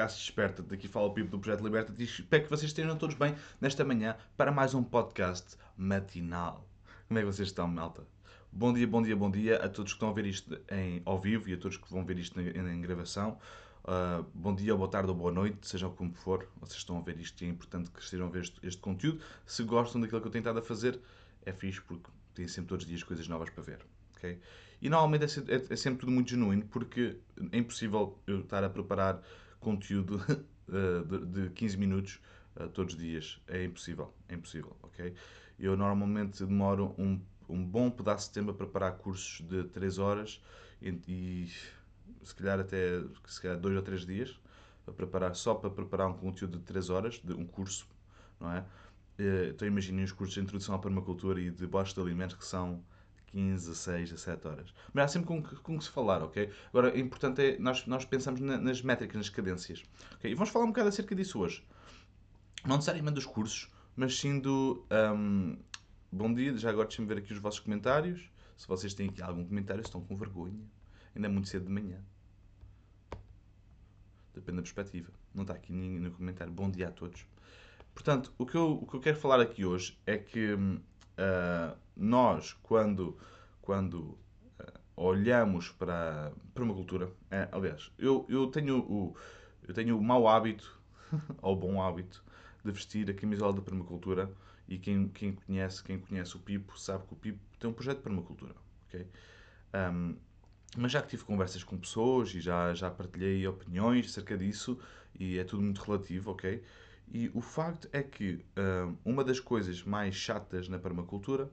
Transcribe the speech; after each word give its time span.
podcast 0.00 0.18
Desperta. 0.18 0.62
Daqui 0.62 0.88
fala 0.88 1.06
o 1.06 1.10
Pipo 1.10 1.30
do 1.30 1.38
Projeto 1.38 1.62
Liberta 1.62 1.92
e 1.98 2.04
espero 2.04 2.44
que 2.44 2.50
vocês 2.50 2.70
estejam 2.70 2.96
todos 2.96 3.14
bem 3.16 3.34
nesta 3.60 3.84
manhã 3.84 4.16
para 4.34 4.50
mais 4.50 4.72
um 4.72 4.82
podcast 4.82 5.56
matinal. 5.76 6.66
Como 7.06 7.18
é 7.18 7.22
que 7.22 7.26
vocês 7.26 7.48
estão, 7.48 7.68
malta? 7.68 8.06
Bom 8.50 8.72
dia, 8.72 8.86
bom 8.86 9.02
dia, 9.02 9.14
bom 9.14 9.30
dia 9.30 9.56
a 9.56 9.68
todos 9.68 9.92
que 9.92 9.96
estão 9.96 10.08
a 10.08 10.12
ver 10.12 10.24
isto 10.24 10.58
em, 10.70 11.02
ao 11.04 11.20
vivo 11.20 11.50
e 11.50 11.52
a 11.52 11.56
todos 11.58 11.76
que 11.76 11.90
vão 11.90 12.04
ver 12.04 12.18
isto 12.18 12.40
em, 12.40 12.48
em 12.48 12.80
gravação. 12.80 13.38
Uh, 13.84 14.24
bom 14.34 14.54
dia, 14.54 14.74
boa 14.74 14.88
tarde 14.88 15.10
ou 15.10 15.14
boa 15.14 15.30
noite, 15.32 15.66
sejam 15.66 15.90
como 15.94 16.14
for, 16.14 16.48
vocês 16.60 16.78
estão 16.78 16.96
a 16.96 17.02
ver 17.02 17.18
isto 17.18 17.42
e 17.42 17.46
é 17.46 17.50
importante 17.50 17.90
que 17.90 18.00
estejam 18.00 18.26
a 18.26 18.30
ver 18.30 18.40
este, 18.40 18.66
este 18.66 18.80
conteúdo. 18.80 19.20
Se 19.44 19.62
gostam 19.64 20.00
daquilo 20.00 20.20
que 20.22 20.28
eu 20.28 20.32
tenho 20.32 20.40
estado 20.40 20.58
a 20.60 20.62
fazer, 20.62 20.98
é 21.44 21.52
fixe 21.52 21.80
porque 21.82 22.10
têm 22.34 22.48
sempre 22.48 22.70
todos 22.70 22.84
os 22.84 22.88
dias 22.88 23.02
coisas 23.02 23.28
novas 23.28 23.50
para 23.50 23.62
ver. 23.62 23.80
Okay? 24.16 24.38
E 24.80 24.88
normalmente 24.88 25.24
é, 25.24 25.54
é, 25.54 25.62
é, 25.68 25.76
sempre 25.76 26.00
tudo 26.00 26.12
muito 26.12 26.30
genuíno, 26.30 26.64
porque 26.70 27.18
é 27.52 27.58
impossível 27.58 28.18
eu 28.26 28.40
estar 28.40 28.64
a 28.64 28.70
preparar 28.70 29.22
conteúdo 29.60 30.16
uh, 30.68 31.04
de, 31.06 31.44
de 31.44 31.50
15 31.50 31.76
minutos 31.76 32.20
uh, 32.56 32.68
todos 32.68 32.94
os 32.94 33.00
dias. 33.00 33.40
É 33.46 33.64
impossível, 33.64 34.12
é 34.28 34.34
impossível, 34.34 34.76
ok? 34.82 35.14
Eu 35.58 35.76
normalmente 35.76 36.44
demoro 36.44 36.94
um, 36.98 37.20
um 37.48 37.64
bom 37.64 37.90
pedaço 37.90 38.28
de 38.28 38.34
tempo 38.34 38.50
a 38.50 38.54
preparar 38.54 38.92
cursos 38.96 39.46
de 39.46 39.64
3 39.64 39.98
horas 39.98 40.42
e, 40.80 40.88
e 41.06 41.52
se 42.24 42.34
calhar 42.34 42.58
até 42.58 43.02
se 43.26 43.40
calhar 43.40 43.58
2 43.58 43.76
ou 43.76 43.82
3 43.82 44.06
dias 44.06 44.40
para 44.84 44.94
preparar, 44.94 45.34
só 45.34 45.54
para 45.54 45.70
preparar 45.70 46.08
um 46.08 46.14
conteúdo 46.14 46.58
de 46.58 46.64
3 46.64 46.90
horas, 46.90 47.20
de 47.22 47.32
um 47.34 47.46
curso, 47.46 47.86
não 48.40 48.52
é? 48.52 48.64
Eh, 49.18 49.50
então 49.50 49.68
imaginem 49.68 50.04
os 50.04 50.12
cursos 50.12 50.34
de 50.34 50.40
introdução 50.40 50.74
à 50.74 50.78
permacultura 50.78 51.40
e 51.40 51.50
de 51.50 51.66
bosta 51.66 52.00
de 52.00 52.06
alimentos 52.06 52.36
que 52.36 52.44
são 52.44 52.82
15, 53.32 53.74
6, 53.74 54.10
17 54.10 54.48
horas. 54.48 54.74
Mas 54.92 55.04
há 55.04 55.08
sempre 55.08 55.28
com, 55.28 55.42
com 55.42 55.78
que 55.78 55.84
se 55.84 55.90
falar, 55.90 56.22
ok? 56.22 56.50
Agora, 56.68 56.94
o 56.94 56.98
importante 56.98 57.42
é 57.42 57.58
nós, 57.58 57.86
nós 57.86 58.04
pensamos 58.04 58.40
na, 58.40 58.58
nas 58.58 58.82
métricas, 58.82 59.16
nas 59.16 59.28
cadências. 59.28 59.82
Okay? 60.16 60.32
E 60.32 60.34
vamos 60.34 60.50
falar 60.50 60.64
um 60.64 60.68
bocado 60.68 60.88
acerca 60.88 61.14
disso 61.14 61.38
hoje. 61.38 61.64
Não 62.66 62.76
necessariamente 62.76 63.14
dos 63.14 63.26
cursos, 63.26 63.70
mas 63.96 64.18
sim 64.18 64.38
do. 64.38 64.86
Um, 64.90 65.56
bom 66.12 66.32
dia, 66.32 66.56
já 66.56 66.70
agora 66.70 66.88
deixem-me 66.88 67.08
ver 67.08 67.18
aqui 67.18 67.32
os 67.32 67.38
vossos 67.38 67.60
comentários. 67.60 68.30
Se 68.56 68.68
vocês 68.68 68.92
têm 68.92 69.08
aqui 69.08 69.22
algum 69.22 69.44
comentário, 69.44 69.80
estão 69.80 70.00
com 70.00 70.16
vergonha. 70.16 70.60
Ainda 71.14 71.28
é 71.28 71.30
muito 71.30 71.48
cedo 71.48 71.66
de 71.66 71.72
manhã. 71.72 71.98
Depende 74.34 74.56
da 74.56 74.62
perspectiva. 74.62 75.10
Não 75.34 75.42
está 75.42 75.54
aqui 75.54 75.72
ninguém 75.72 76.00
no 76.00 76.10
comentário. 76.10 76.52
Bom 76.52 76.70
dia 76.70 76.88
a 76.88 76.90
todos. 76.90 77.26
Portanto, 77.94 78.32
o 78.38 78.46
que 78.46 78.54
eu, 78.54 78.72
o 78.72 78.86
que 78.86 78.96
eu 78.96 79.00
quero 79.00 79.16
falar 79.16 79.40
aqui 79.40 79.64
hoje 79.64 79.98
é 80.06 80.16
que 80.18 80.56
uh, 81.18 81.76
nós, 81.96 82.54
quando, 82.62 83.18
quando 83.60 83.98
uh, 83.98 84.18
olhamos 84.96 85.70
para 85.70 86.28
a 86.28 86.30
permacultura, 86.54 87.06
uh, 87.06 87.12
aliás, 87.52 87.90
eu, 87.98 88.26
eu, 88.28 88.46
tenho 88.48 88.78
o, 88.78 89.16
eu 89.66 89.74
tenho 89.74 89.98
o 89.98 90.02
mau 90.02 90.28
hábito, 90.28 90.80
ou 91.42 91.56
bom 91.56 91.82
hábito, 91.82 92.24
de 92.64 92.70
vestir 92.72 93.10
a 93.10 93.14
camisola 93.14 93.52
da 93.52 93.62
permacultura 93.62 94.30
e 94.68 94.78
quem, 94.78 95.08
quem 95.08 95.32
conhece 95.32 95.82
quem 95.82 95.98
conhece 95.98 96.36
o 96.36 96.38
Pipo 96.38 96.78
sabe 96.78 97.04
que 97.06 97.12
o 97.12 97.16
Pipo 97.16 97.40
tem 97.58 97.68
um 97.68 97.72
projeto 97.72 97.98
de 97.98 98.04
permacultura, 98.04 98.54
ok? 98.86 99.06
Um, 99.74 100.16
mas 100.76 100.92
já 100.92 101.02
que 101.02 101.08
tive 101.08 101.24
conversas 101.24 101.64
com 101.64 101.76
pessoas 101.76 102.32
e 102.34 102.40
já, 102.40 102.72
já 102.74 102.90
partilhei 102.90 103.46
opiniões 103.46 104.06
acerca 104.06 104.38
disso 104.38 104.78
e 105.18 105.38
é 105.38 105.44
tudo 105.44 105.62
muito 105.62 105.82
relativo, 105.82 106.30
ok? 106.30 106.62
E 107.12 107.30
o 107.34 107.40
facto 107.40 107.88
é 107.92 108.02
que 108.02 108.44
uh, 108.56 108.96
uma 109.04 109.24
das 109.24 109.40
coisas 109.40 109.82
mais 109.82 110.14
chatas 110.14 110.68
na 110.68 110.78
permacultura, 110.78 111.50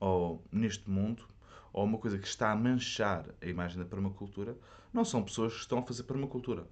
ou 0.00 0.42
neste 0.50 0.88
mundo, 0.88 1.28
ou 1.72 1.84
uma 1.84 1.98
coisa 1.98 2.18
que 2.18 2.26
está 2.26 2.50
a 2.50 2.56
manchar 2.56 3.26
a 3.40 3.46
imagem 3.46 3.78
da 3.78 3.84
permacultura, 3.84 4.56
não 4.92 5.04
são 5.04 5.22
pessoas 5.22 5.52
que 5.52 5.60
estão 5.60 5.78
a 5.78 5.82
fazer 5.82 6.04
permacultura. 6.04 6.66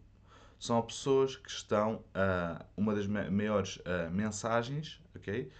São 0.58 0.80
pessoas 0.80 1.36
que 1.36 1.50
estão 1.50 2.02
a. 2.14 2.62
Uh, 2.62 2.80
uma 2.80 2.94
das 2.94 3.06
maiores 3.06 3.76
uh, 3.76 4.10
mensagens, 4.10 5.02
ok? 5.14 5.50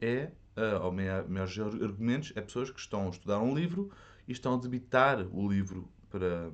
É. 0.00 0.32
Uh, 0.56 0.82
ou 0.82 0.90
maiores 0.90 1.58
argumentos 1.58 2.32
é 2.34 2.40
pessoas 2.40 2.70
que 2.70 2.80
estão 2.80 3.08
a 3.08 3.10
estudar 3.10 3.40
um 3.40 3.54
livro 3.54 3.92
e 4.26 4.32
estão 4.32 4.54
a 4.54 4.56
debitar 4.56 5.20
o 5.30 5.46
livro 5.46 5.86
para, 6.08 6.50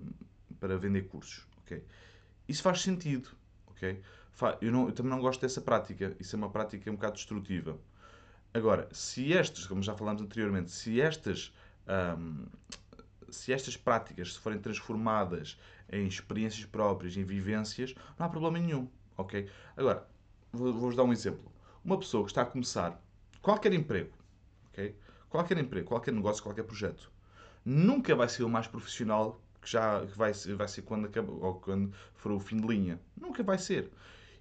para 0.58 0.76
vender 0.76 1.02
cursos, 1.02 1.46
ok? 1.58 1.84
Isso 2.48 2.64
faz 2.64 2.80
sentido, 2.80 3.28
ok? 3.68 4.02
Eu, 4.60 4.72
não, 4.72 4.86
eu 4.86 4.92
também 4.92 5.10
não 5.10 5.20
gosto 5.20 5.40
dessa 5.40 5.60
prática. 5.60 6.16
Isso 6.18 6.34
é 6.34 6.38
uma 6.38 6.50
prática 6.50 6.90
um 6.90 6.94
bocado 6.94 7.14
destrutiva. 7.14 7.78
Agora, 8.54 8.88
se 8.92 9.32
estas, 9.32 9.66
como 9.66 9.82
já 9.82 9.94
falámos 9.94 10.20
anteriormente, 10.20 10.70
se 10.70 11.00
estas, 11.00 11.54
hum, 12.18 12.46
se 13.30 13.52
estas 13.52 13.76
práticas 13.76 14.34
se 14.34 14.38
forem 14.38 14.58
transformadas 14.58 15.58
em 15.90 16.06
experiências 16.06 16.66
próprias, 16.66 17.16
em 17.16 17.24
vivências, 17.24 17.94
não 18.18 18.26
há 18.26 18.28
problema 18.28 18.58
nenhum, 18.58 18.88
ok? 19.16 19.48
Agora, 19.76 20.06
vou-vos 20.52 20.96
dar 20.96 21.04
um 21.04 21.12
exemplo. 21.12 21.50
Uma 21.84 21.98
pessoa 21.98 22.24
que 22.24 22.30
está 22.30 22.42
a 22.42 22.46
começar 22.46 23.00
qualquer 23.40 23.72
emprego, 23.72 24.12
ok? 24.70 24.94
Qualquer 25.30 25.56
emprego, 25.58 25.88
qualquer 25.88 26.12
negócio, 26.12 26.42
qualquer 26.42 26.64
projeto, 26.64 27.10
nunca 27.64 28.14
vai 28.14 28.28
ser 28.28 28.44
o 28.44 28.48
mais 28.50 28.66
profissional 28.66 29.40
que 29.62 29.70
já 29.70 30.00
vai, 30.16 30.32
vai 30.32 30.68
ser 30.68 30.82
quando, 30.82 31.06
acaba, 31.06 31.32
ou 31.32 31.54
quando 31.54 31.92
for 32.14 32.32
o 32.32 32.40
fim 32.40 32.58
de 32.58 32.66
linha. 32.66 33.00
Nunca 33.16 33.42
vai 33.42 33.56
ser 33.56 33.90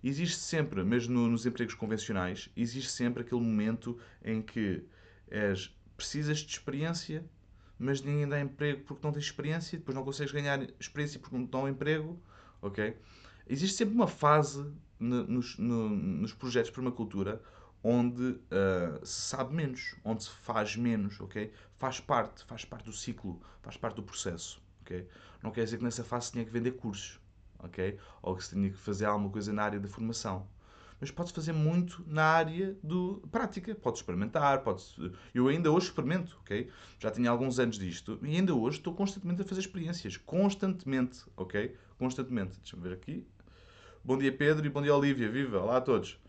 existe 0.04 0.38
sempre, 0.38 0.84
mesmo 0.84 1.28
nos 1.28 1.46
empregos 1.46 1.76
convencionais, 1.76 2.50
existe 2.56 2.92
sempre 2.92 3.24
aquele 3.24 3.42
momento 3.42 3.98
em 4.24 4.42
que 4.42 4.84
és, 5.30 5.76
precisas 5.96 6.40
de 6.40 6.52
experiência, 6.52 7.24
mas 7.78 8.02
ninguém 8.02 8.28
dá 8.28 8.40
emprego 8.40 8.84
porque 8.84 9.06
não 9.06 9.12
tens 9.12 9.26
experiência, 9.26 9.78
depois 9.78 9.96
não 9.96 10.04
consegues 10.04 10.32
ganhar 10.32 10.62
experiência 10.80 11.20
porque 11.20 11.36
não 11.36 11.46
dão 11.46 11.68
emprego, 11.68 12.22
ok? 12.62 12.98
Existe 13.48 13.78
sempre 13.78 13.96
uma 13.96 14.08
fase 14.08 14.72
no, 15.00 15.26
nos, 15.26 15.58
no, 15.58 15.90
nos 15.90 16.34
projetos 16.34 16.70
de 16.70 16.76
permacultura 16.76 17.42
onde 17.84 18.24
uh, 18.24 19.04
se 19.06 19.22
sabe 19.22 19.56
menos, 19.56 19.96
onde 20.04 20.24
se 20.24 20.30
faz 20.30 20.76
menos, 20.76 21.20
ok? 21.20 21.52
Faz 21.78 22.00
parte, 22.00 22.44
faz 22.46 22.64
parte 22.64 22.86
do 22.86 22.94
ciclo, 22.94 23.42
faz 23.62 23.78
parte 23.78 23.96
do 23.96 24.04
processo, 24.04 24.62
ok? 24.82 25.08
Não 25.42 25.52
quer 25.52 25.64
dizer 25.64 25.78
que 25.78 25.84
nessa 25.84 26.04
fase 26.04 26.28
se 26.28 26.32
tinha 26.34 26.46
que 26.46 26.52
vender 26.52 26.72
cursos, 26.72 27.20
ok? 27.64 27.98
Ou 28.22 28.36
que 28.36 28.44
se 28.44 28.56
tinha 28.56 28.70
que 28.70 28.78
fazer 28.78 29.06
alguma 29.06 29.30
coisa 29.30 29.52
na 29.54 29.64
área 29.64 29.80
da 29.80 29.88
formação. 29.88 30.48
Mas 31.00 31.10
pode 31.10 31.34
fazer 31.34 31.52
muito 31.52 32.04
na 32.06 32.24
área 32.24 32.78
do 32.84 33.24
prática. 33.32 33.74
Pode 33.74 33.98
experimentar, 33.98 34.62
pode 34.62 34.84
Eu 35.34 35.48
ainda 35.48 35.72
hoje 35.72 35.88
experimento, 35.88 36.38
ok? 36.42 36.70
Já 37.00 37.10
tenho 37.10 37.30
alguns 37.32 37.60
anos 37.60 37.80
disto 37.80 38.20
e 38.22 38.36
ainda 38.36 38.54
hoje 38.54 38.78
estou 38.78 38.94
constantemente 38.94 39.42
a 39.42 39.46
fazer 39.46 39.62
experiências. 39.62 40.16
Constantemente, 40.18 41.24
ok? 41.36 41.76
Constantemente. 41.98 42.60
Deixa-me 42.60 42.84
ver 42.84 42.94
aqui. 42.94 43.26
Bom 44.04 44.18
dia, 44.18 44.32
Pedro, 44.32 44.66
e 44.66 44.70
bom 44.70 44.82
dia, 44.82 44.96
Olívia. 44.96 45.30
Viva! 45.30 45.60
Olá 45.60 45.78
a 45.78 45.82
todos. 45.82 46.20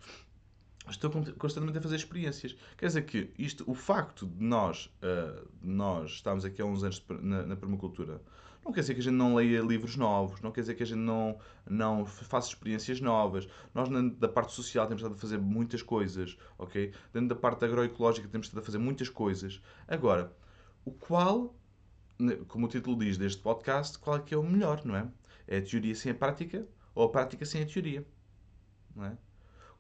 Estou 0.88 1.10
constantemente 1.38 1.78
a 1.78 1.81
fazer 1.81 1.97
experiências. 1.97 2.56
Quer 2.76 2.87
dizer 2.87 3.03
que 3.03 3.31
isto, 3.38 3.65
o 3.71 3.75
facto 3.75 4.26
de 4.26 4.42
nós, 4.42 4.87
uh, 5.03 5.48
nós 5.62 6.12
estarmos 6.12 6.44
aqui 6.44 6.60
há 6.60 6.65
uns 6.65 6.82
anos 6.82 7.04
na, 7.21 7.44
na 7.44 7.56
permacultura, 7.56 8.21
não 8.65 8.73
quer 8.73 8.81
dizer 8.81 8.95
que 8.95 9.00
a 9.00 9.03
gente 9.03 9.15
não 9.15 9.34
leia 9.34 9.61
livros 9.61 9.97
novos, 9.97 10.41
não 10.41 10.53
quer 10.53 10.61
dizer 10.61 10.75
que 10.75 10.83
a 10.83 10.87
gente 10.87 10.99
não, 10.99 11.39
não 11.69 12.07
faça 12.07 12.48
experiências 12.48 13.01
novas. 13.01 13.48
Nós, 13.75 13.89
da 14.16 14.28
parte 14.28 14.53
social, 14.53 14.86
temos 14.86 15.03
estado 15.03 15.16
a 15.16 15.19
fazer 15.19 15.39
muitas 15.39 15.83
coisas, 15.83 16.36
ok? 16.59 16.92
Dentro 17.13 17.28
da 17.31 17.34
parte 17.34 17.65
agroecológica, 17.65 18.28
temos 18.28 18.47
estado 18.47 18.63
a 18.63 18.65
fazer 18.65 18.78
muitas 18.78 19.09
coisas. 19.09 19.60
Agora, 19.89 20.33
o 20.84 20.92
qual, 20.92 21.57
como 22.48 22.66
o 22.66 22.69
título 22.69 22.97
diz 22.98 23.19
deste 23.19 23.42
podcast, 23.42 23.98
qual 23.98 24.16
é 24.16 24.21
que 24.21 24.34
é 24.34 24.39
o 24.39 24.45
melhor, 24.45 24.84
não 24.84 24.97
é? 24.97 25.09
É 25.47 25.59
a 25.59 25.63
teoria 25.63 25.95
sem 25.95 26.13
a 26.13 26.15
prática 26.15 26.66
ou 26.95 27.04
a 27.04 27.09
prática 27.09 27.45
sem 27.45 27.63
a 27.63 27.66
teoria, 27.66 28.07
não 28.95 29.04
é? 29.04 29.19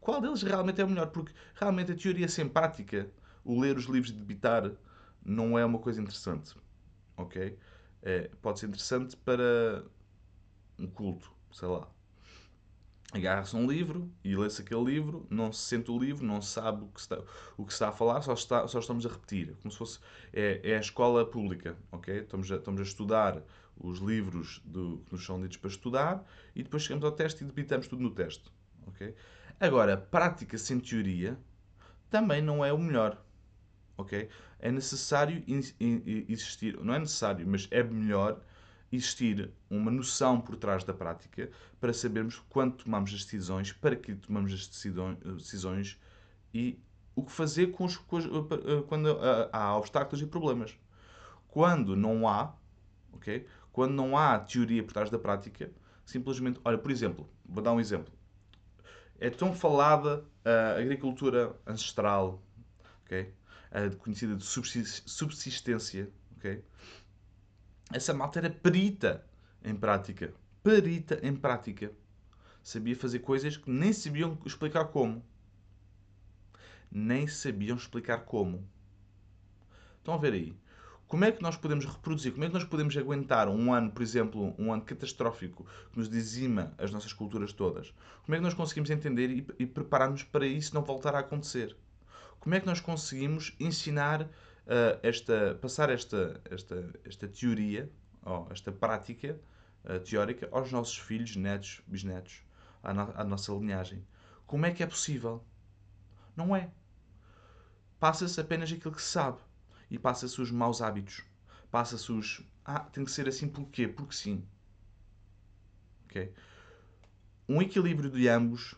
Qual 0.00 0.20
deles 0.20 0.42
realmente 0.42 0.80
é 0.80 0.84
o 0.84 0.88
melhor? 0.88 1.06
Porque 1.06 1.32
realmente 1.54 1.92
a 1.92 1.94
teoria 1.94 2.28
sem 2.28 2.48
prática, 2.48 3.08
o 3.44 3.60
ler 3.60 3.76
os 3.76 3.84
livros 3.84 4.12
de 4.12 4.18
Bitar, 4.24 4.72
não 5.24 5.56
é 5.56 5.64
uma 5.64 5.78
coisa 5.78 6.00
interessante, 6.00 6.56
ok? 7.16 7.56
É, 8.02 8.30
pode 8.40 8.58
ser 8.58 8.66
interessante 8.66 9.16
para 9.16 9.84
um 10.78 10.86
culto, 10.86 11.30
sei 11.52 11.68
lá. 11.68 11.88
Agarra-se 13.12 13.54
um 13.54 13.66
livro 13.70 14.10
e 14.24 14.34
lê-se 14.34 14.62
aquele 14.62 14.84
livro, 14.84 15.26
não 15.28 15.52
se 15.52 15.60
sente 15.60 15.90
o 15.90 15.98
livro, 15.98 16.24
não 16.24 16.40
sabe 16.40 16.84
o 16.84 16.88
que 16.88 17.00
está, 17.00 17.22
o 17.58 17.66
que 17.66 17.72
está 17.72 17.90
a 17.90 17.92
falar, 17.92 18.22
só, 18.22 18.32
está, 18.32 18.66
só 18.66 18.78
estamos 18.78 19.04
a 19.04 19.10
repetir. 19.10 19.54
Como 19.60 19.70
se 19.70 19.76
fosse. 19.76 20.00
É, 20.32 20.60
é 20.62 20.76
a 20.76 20.80
escola 20.80 21.26
pública, 21.26 21.76
ok? 21.92 22.20
Estamos 22.20 22.50
a, 22.50 22.56
estamos 22.56 22.80
a 22.80 22.84
estudar 22.84 23.42
os 23.76 23.98
livros 23.98 24.62
do, 24.64 25.02
que 25.06 25.12
nos 25.12 25.26
são 25.26 25.40
ditos 25.40 25.58
para 25.58 25.68
estudar 25.68 26.24
e 26.54 26.62
depois 26.62 26.84
chegamos 26.84 27.04
ao 27.04 27.12
teste 27.12 27.44
e 27.44 27.46
debitamos 27.46 27.86
tudo 27.86 28.02
no 28.02 28.10
teste, 28.10 28.50
ok? 28.86 29.14
Agora, 29.60 29.96
prática 29.96 30.56
sem 30.56 30.80
teoria 30.80 31.38
também 32.08 32.40
não 32.40 32.64
é 32.64 32.72
o 32.72 32.78
melhor, 32.78 33.22
ok? 33.96 34.28
É 34.58 34.70
necessário 34.70 35.42
existir, 36.28 36.78
não 36.82 36.94
é 36.94 36.98
necessário, 36.98 37.46
mas 37.46 37.68
é 37.70 37.82
melhor 37.82 38.40
existir 38.92 39.50
uma 39.70 39.90
noção 39.90 40.40
por 40.40 40.56
trás 40.56 40.84
da 40.84 40.92
prática 40.92 41.50
para 41.80 41.92
sabermos 41.92 42.42
quando 42.48 42.76
tomamos 42.76 43.12
as 43.14 43.24
decisões, 43.24 43.72
para 43.72 43.96
que 43.96 44.14
tomamos 44.14 44.52
as 44.52 44.66
decisões 44.66 45.98
e 46.52 46.78
o 47.14 47.22
que 47.22 47.32
fazer 47.32 47.72
com 47.72 47.84
os, 47.84 47.96
com 47.96 48.16
os, 48.16 48.24
eh, 48.24 48.82
quando 48.86 49.18
há 49.52 49.76
obstáculos 49.76 50.22
e 50.22 50.26
problemas. 50.26 50.74
Quando 51.48 51.96
não 51.96 52.28
há, 52.28 52.54
ok? 53.12 53.46
Quando 53.72 53.92
não 53.92 54.16
há 54.16 54.38
teoria 54.38 54.82
por 54.82 54.92
trás 54.92 55.10
da 55.10 55.18
prática, 55.18 55.70
simplesmente. 56.04 56.60
Olha, 56.64 56.78
por 56.78 56.90
exemplo, 56.90 57.28
vou 57.44 57.62
dar 57.62 57.72
um 57.72 57.80
exemplo. 57.80 58.12
É 59.18 59.30
tão 59.30 59.54
falada 59.54 60.24
a 60.44 60.78
agricultura 60.80 61.54
ancestral, 61.66 62.42
ok? 63.04 63.32
Conhecida 63.98 64.36
de 64.36 64.44
subsistência, 64.44 66.10
ok? 66.36 66.62
Essa 67.92 68.12
malta 68.12 68.38
era 68.38 68.50
perita 68.50 69.24
em 69.64 69.74
prática. 69.74 70.32
Perita 70.62 71.18
em 71.22 71.34
prática. 71.34 71.92
Sabia 72.62 72.94
fazer 72.94 73.20
coisas 73.20 73.56
que 73.56 73.70
nem 73.70 73.92
sabiam 73.92 74.38
explicar 74.44 74.86
como. 74.86 75.24
Nem 76.90 77.26
sabiam 77.26 77.76
explicar 77.76 78.24
como. 78.24 78.66
Estão 79.98 80.14
a 80.14 80.18
ver 80.18 80.32
aí? 80.32 80.56
Como 81.12 81.24
é 81.24 81.30
que 81.30 81.42
nós 81.42 81.56
podemos 81.56 81.84
reproduzir? 81.84 82.32
Como 82.32 82.44
é 82.44 82.48
que 82.48 82.54
nós 82.54 82.64
podemos 82.64 82.96
aguentar 82.96 83.48
um 83.48 83.72
ano, 83.72 83.90
por 83.90 84.02
exemplo, 84.02 84.54
um 84.58 84.72
ano 84.72 84.82
catastrófico 84.82 85.66
que 85.92 85.98
nos 85.98 86.08
dizima 86.08 86.72
as 86.78 86.90
nossas 86.90 87.12
culturas 87.12 87.52
todas? 87.52 87.92
Como 88.24 88.34
é 88.34 88.38
que 88.38 88.42
nós 88.42 88.54
conseguimos 88.54 88.88
entender 88.88 89.30
e, 89.30 89.46
e 89.58 89.66
preparar-nos 89.66 90.22
para 90.22 90.46
isso 90.46 90.74
não 90.74 90.82
voltar 90.82 91.14
a 91.14 91.18
acontecer? 91.18 91.76
Como 92.42 92.56
é 92.56 92.60
que 92.60 92.66
nós 92.66 92.80
conseguimos 92.80 93.54
ensinar 93.60 94.22
uh, 94.22 94.28
esta, 95.00 95.56
passar 95.62 95.90
esta, 95.90 96.40
esta, 96.50 96.92
esta 97.04 97.28
teoria, 97.28 97.88
ou 98.20 98.48
esta 98.50 98.72
prática 98.72 99.38
uh, 99.84 100.00
teórica 100.00 100.48
aos 100.50 100.72
nossos 100.72 100.98
filhos, 100.98 101.36
netos, 101.36 101.80
bisnetos, 101.86 102.42
à, 102.82 102.92
no, 102.92 103.12
à 103.14 103.22
nossa 103.22 103.52
linhagem? 103.52 104.04
Como 104.44 104.66
é 104.66 104.72
que 104.72 104.82
é 104.82 104.86
possível? 104.88 105.46
Não 106.36 106.56
é. 106.56 106.72
Passa-se 108.00 108.40
apenas 108.40 108.72
aquilo 108.72 108.92
que 108.92 109.02
se 109.02 109.10
sabe 109.10 109.38
e 109.88 109.96
passa-se 109.96 110.42
os 110.42 110.50
maus 110.50 110.82
hábitos. 110.82 111.22
Passa-se 111.70 112.10
os. 112.10 112.42
Ah, 112.64 112.80
tem 112.80 113.04
que 113.04 113.12
ser 113.12 113.28
assim 113.28 113.48
porquê? 113.48 113.86
Porque 113.86 114.16
sim. 114.16 114.44
Ok? 116.06 116.34
Um 117.48 117.62
equilíbrio 117.62 118.10
de 118.10 118.28
ambos 118.28 118.74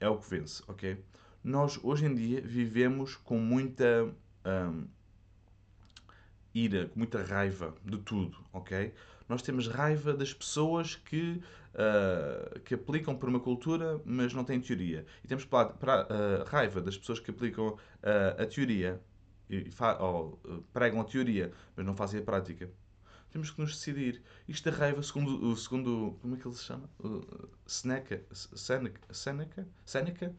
é 0.00 0.08
o 0.08 0.16
que 0.16 0.30
vence, 0.30 0.62
ok? 0.66 1.04
Nós 1.42 1.78
hoje 1.82 2.06
em 2.06 2.14
dia 2.14 2.40
vivemos 2.40 3.16
com 3.16 3.36
muita 3.36 4.08
hum, 4.46 4.86
ira, 6.54 6.88
com 6.88 6.98
muita 6.98 7.22
raiva 7.22 7.74
de 7.84 7.98
tudo, 7.98 8.38
ok? 8.52 8.92
Nós 9.28 9.42
temos 9.42 9.66
raiva 9.66 10.12
das 10.12 10.32
pessoas 10.32 10.94
que, 10.94 11.42
uh, 11.74 12.60
que 12.60 12.74
aplicam 12.74 13.16
permacultura, 13.16 14.00
mas 14.04 14.34
não 14.34 14.44
têm 14.44 14.60
teoria. 14.60 15.06
E 15.24 15.28
temos 15.28 15.44
pra, 15.44 15.66
pra, 15.66 16.02
uh, 16.04 16.44
raiva 16.48 16.80
das 16.80 16.96
pessoas 16.96 17.18
que 17.18 17.30
aplicam 17.30 17.68
uh, 17.68 18.42
a 18.42 18.46
teoria, 18.46 19.00
e 19.48 19.68
ou, 19.98 20.40
pregam 20.72 21.00
a 21.00 21.04
teoria, 21.04 21.52
mas 21.76 21.84
não 21.84 21.96
fazem 21.96 22.20
a 22.20 22.22
prática. 22.22 22.70
Temos 23.30 23.50
que 23.50 23.60
nos 23.60 23.74
decidir. 23.74 24.22
Isto 24.46 24.70
da 24.70 24.76
raiva, 24.76 25.02
segundo, 25.02 25.56
segundo 25.56 26.18
como 26.20 26.34
é 26.34 26.38
que 26.38 26.46
ele 26.46 26.54
se 26.54 26.64
chama? 26.64 26.88
Seneca, 27.66 28.22
Seneca, 28.30 29.00
Seneca, 29.14 29.66
Seneca 29.86 30.34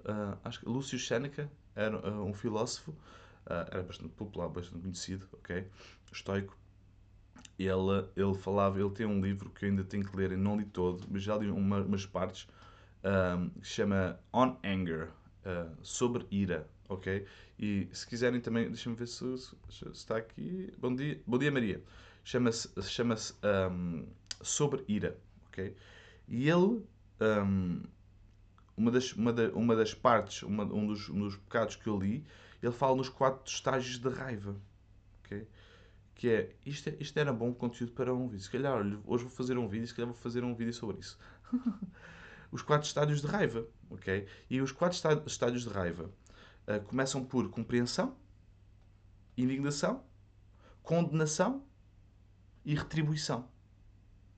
uh, 0.00 0.38
acho 0.44 0.60
que 0.60 0.68
Lúcio 0.68 0.98
Seneca 0.98 1.50
era 1.74 1.96
uh, 1.96 2.24
um 2.24 2.32
filósofo, 2.32 2.90
uh, 2.90 3.66
era 3.70 3.82
bastante 3.82 4.12
popular, 4.14 4.48
bastante 4.48 4.82
conhecido, 4.82 5.28
ok? 5.32 5.66
Estoico. 6.12 6.56
Ele, 7.58 8.06
ele 8.14 8.34
falava, 8.34 8.78
ele 8.78 8.90
tem 8.90 9.06
um 9.06 9.20
livro 9.20 9.50
que 9.50 9.64
eu 9.64 9.70
ainda 9.70 9.84
tenho 9.84 10.04
que 10.04 10.14
ler, 10.16 10.32
e 10.32 10.36
não 10.36 10.58
li 10.58 10.64
todo, 10.64 11.06
mas 11.10 11.22
já 11.22 11.36
li 11.36 11.50
uma, 11.50 11.80
umas 11.80 12.04
partes, 12.04 12.46
que 13.60 13.66
se 13.66 13.74
chama 13.74 14.20
On 14.32 14.56
Anger, 14.62 15.08
sobre 15.82 16.26
ira, 16.30 16.68
ok? 16.88 17.24
E 17.58 17.88
se 17.92 18.06
quiserem 18.06 18.40
também, 18.40 18.68
deixa-me 18.68 18.94
ver 18.94 19.06
se, 19.06 19.38
se, 19.38 19.56
se, 19.70 19.88
está 19.88 20.18
aqui. 20.18 20.70
Bom 20.78 20.94
dia, 20.94 21.20
bom 21.26 21.38
dia 21.38 21.50
Maria. 21.50 21.82
Chama-se 22.24 22.68
chama 22.82 23.14
um, 23.70 24.04
Sobre 24.42 24.84
Ira, 24.88 25.16
ok? 25.46 25.74
E 26.28 26.48
ele, 26.50 26.84
um, 27.20 27.82
uma, 28.76 28.90
das, 28.90 29.12
uma, 29.12 29.32
da, 29.32 29.48
uma 29.50 29.74
das 29.74 29.94
partes, 29.94 30.42
uma, 30.42 30.64
um, 30.64 30.86
dos, 30.86 31.08
um 31.08 31.20
dos 31.20 31.36
pecados 31.36 31.76
que 31.76 31.88
eu 31.88 31.98
li, 31.98 32.24
ele 32.62 32.72
fala 32.72 32.96
nos 32.96 33.08
quatro 33.08 33.50
estágios 33.50 33.98
de 33.98 34.08
raiva, 34.08 34.56
ok? 35.20 35.46
Que 36.14 36.28
é, 36.28 36.56
isto, 36.64 36.88
é, 36.88 36.96
isto 37.00 37.18
era 37.18 37.32
bom 37.32 37.52
conteúdo 37.52 37.92
para 37.92 38.14
um 38.14 38.28
vídeo. 38.28 38.44
Se 38.44 38.50
calhar, 38.50 38.80
hoje 39.06 39.24
vou 39.24 39.32
fazer 39.32 39.58
um 39.58 39.68
vídeo, 39.68 39.86
se 39.86 39.94
calhar 39.94 40.08
vou 40.08 40.16
fazer 40.16 40.44
um 40.44 40.54
vídeo 40.54 40.72
sobre 40.72 40.98
isso. 40.98 41.18
os 42.50 42.62
quatro 42.62 42.86
estádios 42.86 43.20
de 43.20 43.26
raiva, 43.26 43.66
ok? 43.90 44.26
E 44.48 44.60
os 44.60 44.72
quatro 44.72 44.98
estádios 45.26 45.62
de 45.62 45.68
raiva 45.68 46.10
uh, 46.66 46.84
começam 46.86 47.24
por 47.24 47.48
compreensão, 47.50 48.16
indignação, 49.36 50.04
condenação 50.82 51.64
e 52.64 52.74
retribuição. 52.74 53.48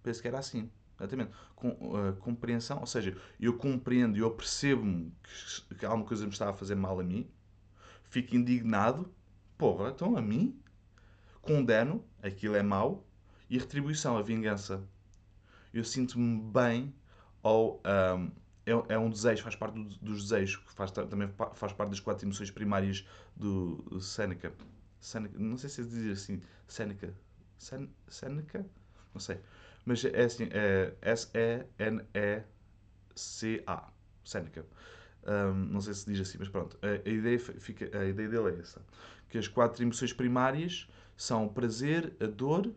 Penso 0.03 0.23
que 0.23 0.29
era 0.29 0.39
assim. 0.39 0.71
Exatamente. 0.99 1.31
Com, 1.55 1.69
uh, 1.69 2.17
compreensão, 2.21 2.81
ou 2.81 2.87
seja, 2.87 3.17
eu 3.39 3.57
compreendo 3.57 4.17
eu 4.17 4.31
percebo 4.31 5.13
que, 5.23 5.75
que 5.77 5.87
alguma 5.87 6.05
coisa 6.05 6.25
me 6.25 6.33
está 6.33 6.51
a 6.51 6.53
fazer 6.53 6.75
mal 6.75 6.99
a 6.99 7.05
mim, 7.05 7.31
fico 8.05 8.35
indignado, 8.37 9.13
porra, 9.57 9.91
então 9.91 10.17
a 10.17 10.23
mim, 10.23 10.59
condeno, 11.41 12.05
aquilo 12.23 12.57
é 12.57 12.63
mau, 12.63 13.07
e 13.49 13.59
retribuição, 13.59 14.17
a 14.17 14.23
vingança. 14.23 14.83
Eu 15.73 15.85
sinto-me 15.85 16.41
bem 16.41 16.95
ou 17.43 17.83
um, 18.17 18.31
é, 18.67 18.95
é 18.95 18.99
um 18.99 19.09
desejo, 19.09 19.43
faz 19.43 19.57
parte 19.57 19.75
do, 19.75 19.85
dos 19.85 20.23
desejos, 20.29 20.61
faz, 20.75 20.91
também 20.91 21.29
faz 21.55 21.73
parte 21.73 21.91
das 21.91 22.01
quatro 22.01 22.27
emoções 22.27 22.51
primárias 22.51 23.07
do, 23.37 23.77
do 23.83 24.01
Seneca. 24.01 24.53
Seneca. 25.01 25.39
Não 25.39 25.57
sei 25.57 25.71
se 25.71 25.85
se 25.85 25.91
diz 25.91 26.23
assim, 26.23 26.43
Seneca. 26.67 27.15
Sen, 27.59 27.89
Seneca? 28.09 28.67
Não 29.15 29.21
sei. 29.21 29.41
Mas 29.89 30.05
é 30.05 30.23
assim, 30.23 30.49
é 30.51 30.95
S-E-N-E-C-A. 31.01 31.59
Seneca. 34.23 34.67
Um, 35.27 35.55
não 35.55 35.81
sei 35.81 35.95
se 35.95 36.05
diz 36.13 36.21
assim, 36.21 36.37
mas 36.39 36.51
pronto. 36.51 36.79
A, 36.83 37.09
a, 37.09 37.11
ideia, 37.11 37.39
fica, 37.39 37.87
a 37.99 38.05
ideia 38.05 38.29
dele 38.29 38.55
é 38.55 38.61
essa. 38.61 38.83
Que 39.31 39.39
as 39.39 39.49
quatro 39.49 39.83
emoções 39.83 40.13
primárias 40.13 40.87
são 41.17 41.47
o 41.47 41.49
prazer, 41.49 42.15
a 42.21 42.27
dor, 42.27 42.71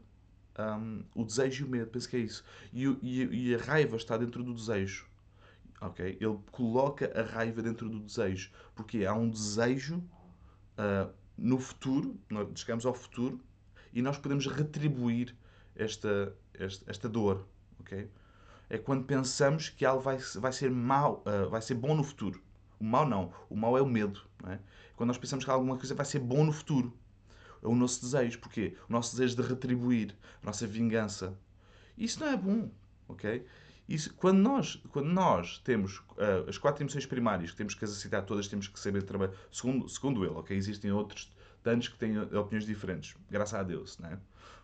um, 0.57 1.03
o 1.13 1.25
desejo 1.25 1.65
e 1.65 1.67
o 1.67 1.69
medo. 1.69 1.91
Penso 1.91 2.07
que 2.07 2.15
é 2.15 2.19
isso. 2.19 2.45
E, 2.71 2.85
e, 3.01 3.49
e 3.49 3.55
a 3.55 3.57
raiva 3.57 3.97
está 3.97 4.15
dentro 4.15 4.41
do 4.41 4.53
desejo. 4.53 5.05
Okay? 5.81 6.17
Ele 6.17 6.39
coloca 6.49 7.11
a 7.13 7.23
raiva 7.23 7.61
dentro 7.61 7.89
do 7.89 7.99
desejo. 7.99 8.51
Porque 8.73 9.03
há 9.03 9.13
um 9.13 9.29
desejo 9.29 9.97
uh, 9.97 11.11
no 11.37 11.59
futuro, 11.59 12.17
nós 12.29 12.47
chegamos 12.57 12.85
ao 12.85 12.93
futuro, 12.93 13.37
e 13.91 14.01
nós 14.01 14.17
podemos 14.17 14.47
retribuir 14.47 15.35
esta, 15.75 16.33
esta, 16.53 16.89
esta 16.89 17.09
dor. 17.09 17.45
Okay? 17.81 18.09
É 18.69 18.77
quando 18.77 19.03
pensamos 19.05 19.69
que 19.69 19.85
algo 19.85 20.01
vai, 20.01 20.17
vai 20.17 20.53
ser 20.53 20.71
mau, 20.71 21.23
uh, 21.25 21.49
vai 21.49 21.61
ser 21.61 21.75
bom 21.75 21.95
no 21.95 22.03
futuro. 22.03 22.41
O 22.79 22.83
mal 22.83 23.07
não. 23.07 23.33
O 23.49 23.55
mal 23.55 23.77
é 23.77 23.81
o 23.81 23.85
medo. 23.85 24.21
Não 24.41 24.51
é? 24.51 24.59
Quando 24.95 25.09
nós 25.09 25.17
pensamos 25.17 25.43
que 25.45 25.51
alguma 25.51 25.77
coisa 25.77 25.93
vai 25.93 26.05
ser 26.05 26.19
bom 26.19 26.43
no 26.45 26.51
futuro. 26.51 26.93
É 27.61 27.67
o 27.67 27.75
nosso 27.75 28.01
desejo. 28.01 28.39
Porquê? 28.39 28.75
O 28.89 28.93
nosso 28.93 29.11
desejo 29.15 29.35
de 29.35 29.47
retribuir. 29.47 30.15
A 30.41 30.45
nossa 30.45 30.65
vingança. 30.65 31.37
Isso 31.97 32.19
não 32.19 32.27
é 32.27 32.37
bom. 32.37 32.71
Ok? 33.07 33.45
Isso, 33.87 34.13
quando, 34.13 34.39
nós, 34.39 34.81
quando 34.89 35.07
nós 35.07 35.59
temos 35.59 35.97
uh, 35.97 36.47
as 36.47 36.57
quatro 36.57 36.81
emoções 36.81 37.05
primárias, 37.05 37.51
que 37.51 37.57
temos 37.57 37.75
que 37.75 37.83
aceitar 37.83 38.21
todas, 38.21 38.47
temos 38.47 38.69
que 38.69 38.79
saber 38.79 39.03
trabalhar, 39.03 39.33
segundo, 39.51 39.89
segundo 39.89 40.23
ele, 40.23 40.33
ok? 40.33 40.55
Existem 40.55 40.93
outros 40.93 41.29
tantos 41.63 41.87
que 41.87 41.97
têm 41.97 42.17
opiniões 42.19 42.65
diferentes, 42.65 43.15
graças 43.29 43.59
a 43.59 43.63
Deus, 43.63 43.97
né? 43.99 44.19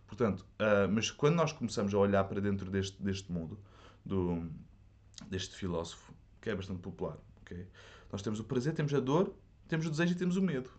Portanto, 0.06 0.40
uh, 0.58 0.90
mas 0.90 1.10
quando 1.10 1.36
nós 1.36 1.52
começamos 1.52 1.92
a 1.94 1.98
olhar 1.98 2.24
para 2.24 2.40
dentro 2.40 2.70
deste, 2.70 3.02
deste 3.02 3.30
mundo, 3.30 3.58
do, 4.04 4.50
deste 5.28 5.54
filósofo, 5.54 6.12
que 6.40 6.50
é 6.50 6.54
bastante 6.54 6.80
popular, 6.80 7.18
ok? 7.42 7.66
Nós 8.10 8.22
temos 8.22 8.40
o 8.40 8.44
prazer, 8.44 8.72
temos 8.72 8.94
a 8.94 9.00
dor, 9.00 9.34
temos 9.68 9.86
o 9.86 9.90
desejo 9.90 10.12
e 10.12 10.16
temos 10.16 10.36
o 10.36 10.42
medo, 10.42 10.70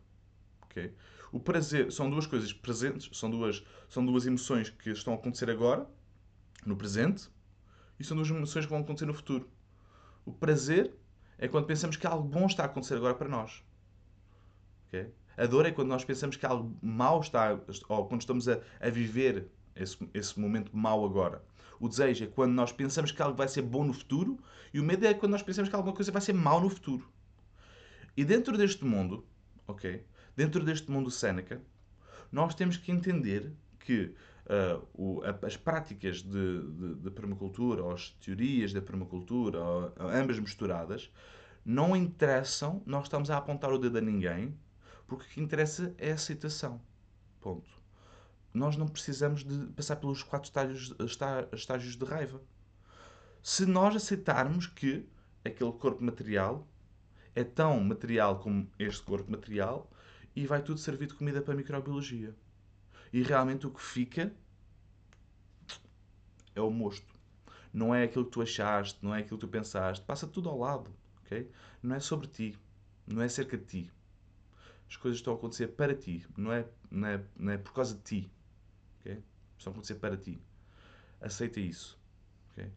ok? 0.64 0.94
O 1.32 1.40
prazer 1.40 1.92
são 1.92 2.10
duas 2.10 2.26
coisas 2.26 2.52
presentes, 2.52 3.16
são 3.18 3.30
duas, 3.30 3.64
são 3.88 4.04
duas 4.04 4.26
emoções 4.26 4.70
que 4.70 4.90
estão 4.90 5.14
a 5.14 5.16
acontecer 5.16 5.50
agora, 5.50 5.88
no 6.66 6.76
presente, 6.76 7.30
e 8.00 8.04
são 8.04 8.18
duas 8.18 8.30
emoções 8.30 8.66
que 8.66 8.72
vão 8.72 8.82
acontecer 8.82 9.06
no 9.06 9.14
futuro. 9.14 9.48
O 10.26 10.34
prazer 10.34 10.94
é 11.38 11.48
quando 11.48 11.66
pensamos 11.66 11.96
que 11.96 12.08
algo 12.08 12.28
bom 12.28 12.48
está 12.48 12.64
a 12.64 12.66
acontecer 12.66 12.96
agora 12.96 13.14
para 13.14 13.30
nós. 13.30 13.64
Okay? 14.88 15.14
A 15.40 15.46
dor 15.46 15.66
é 15.66 15.72
quando 15.72 15.88
nós 15.88 16.04
pensamos 16.04 16.36
que 16.36 16.46
algo 16.46 16.78
mau 16.82 17.22
está, 17.22 17.58
ou 17.88 18.06
quando 18.08 18.20
estamos 18.20 18.50
a, 18.50 18.60
a 18.82 18.90
viver 18.90 19.48
esse, 19.74 19.98
esse 20.14 20.38
momento 20.38 20.76
mau 20.76 21.06
agora. 21.06 21.42
O 21.80 21.88
desejo 21.88 22.26
é 22.26 22.28
quando 22.28 22.52
nós 22.52 22.74
pensamos 22.74 23.14
que 23.14 23.22
algo 23.22 23.38
vai 23.38 23.48
ser 23.48 23.62
bom 23.62 23.86
no 23.86 23.94
futuro, 23.94 24.38
e 24.74 24.82
o 24.82 24.84
medo 24.84 25.08
é 25.08 25.14
quando 25.14 25.32
nós 25.32 25.42
pensamos 25.42 25.70
que 25.70 25.76
alguma 25.78 25.96
coisa 25.96 26.12
vai 26.12 26.22
ser 26.22 26.34
mau 26.34 26.60
no 26.60 26.70
futuro. 26.70 27.10
E 28.18 28.26
dentro 28.26 28.58
deste 28.58 28.84
mundo, 28.84 29.26
ok? 29.66 30.06
Dentro 30.36 30.62
deste 30.62 30.92
mundo 30.92 31.10
Seneca, 31.10 31.62
nós 32.30 32.54
temos 32.54 32.76
que 32.76 32.92
entender 32.92 33.50
que 33.80 34.14
uh, 34.46 34.86
o, 34.94 35.24
a, 35.24 35.48
as 35.48 35.56
práticas 35.56 36.22
de, 36.22 36.62
de, 36.64 36.96
de, 36.96 37.12
permacultura, 37.12 37.82
ou 37.82 37.94
as 37.94 38.10
teorias 38.10 38.74
da 38.74 38.82
permacultura, 38.82 39.58
ou, 39.58 39.94
ambas 40.00 40.38
misturadas, 40.38 41.10
não 41.64 41.96
interessam, 41.96 42.84
nós 42.86 43.04
estamos 43.04 43.32
a 43.32 43.38
apontar 43.38 43.72
o 43.72 43.78
dedo 43.78 44.00
a 44.00 44.02
ninguém, 44.02 44.54
porque 45.10 45.26
o 45.26 45.28
que 45.28 45.42
interessa 45.42 45.94
é 45.98 46.12
a 46.12 46.14
aceitação. 46.14 46.80
Ponto. 47.42 47.70
Nós 48.54 48.78
não 48.78 48.88
precisamos 48.88 49.44
de 49.44 49.68
passar 49.74 49.96
pelos 49.98 50.24
quatro 50.24 50.48
estágios, 50.48 50.96
estágios 51.52 51.96
de 51.96 52.06
raiva. 52.06 52.42
se 53.42 53.66
nós 53.66 53.96
aceitarmos 53.96 54.68
que 54.68 55.06
aquele 55.44 55.72
corpo 55.72 56.04
material 56.04 56.68
é 57.36 57.44
tão 57.44 57.80
material 57.80 58.40
como 58.40 58.70
este 58.78 59.02
corpo 59.02 59.32
material 59.32 59.90
e 60.36 60.46
vai 60.46 60.62
tudo 60.62 60.80
servir 60.80 61.08
de 61.08 61.14
comida 61.14 61.42
para 61.42 61.54
a 61.54 61.58
microbiologia. 61.58 62.36
E 63.12 63.24
realmente 63.24 63.66
o 63.66 63.72
que 63.72 63.82
fica 63.82 64.34
é 66.56 66.62
o 66.62 66.70
mosto. 66.70 67.16
Não 67.74 67.94
é 67.96 68.04
aquilo 68.04 68.26
que 68.26 68.32
tu 68.32 68.42
achaste, 68.42 69.00
não 69.02 69.14
é 69.16 69.20
aquilo 69.20 69.38
que 69.38 69.46
tu 69.46 69.50
pensaste. 69.50 70.04
Passa 70.06 70.28
tudo 70.28 70.50
ao 70.50 70.60
lado, 70.60 70.92
ok? 71.24 71.50
Não 71.82 71.96
é 71.96 72.00
sobre 72.00 72.28
ti. 72.28 72.58
Não 73.08 73.22
é 73.22 73.26
acerca 73.26 73.58
de 73.58 73.66
ti. 73.66 73.92
As 74.90 74.98
coisas 74.98 75.20
estão 75.20 75.34
a 75.34 75.36
acontecer 75.36 75.68
para 75.68 75.94
ti. 75.94 76.26
Não 76.36 76.52
é, 76.52 76.66
não 76.90 77.08
é, 77.08 77.24
não 77.38 77.54
é 77.54 77.58
por 77.58 77.74
causa 77.74 77.94
de 77.96 78.02
ti. 78.02 78.32
ok? 79.00 79.24
Estão 79.58 79.72
a 79.72 79.74
acontecer 79.74 79.96
para 79.96 80.18
ti. 80.18 80.42
Aceita 81.22 81.60
isso. 81.60 82.00
ok? 82.52 82.72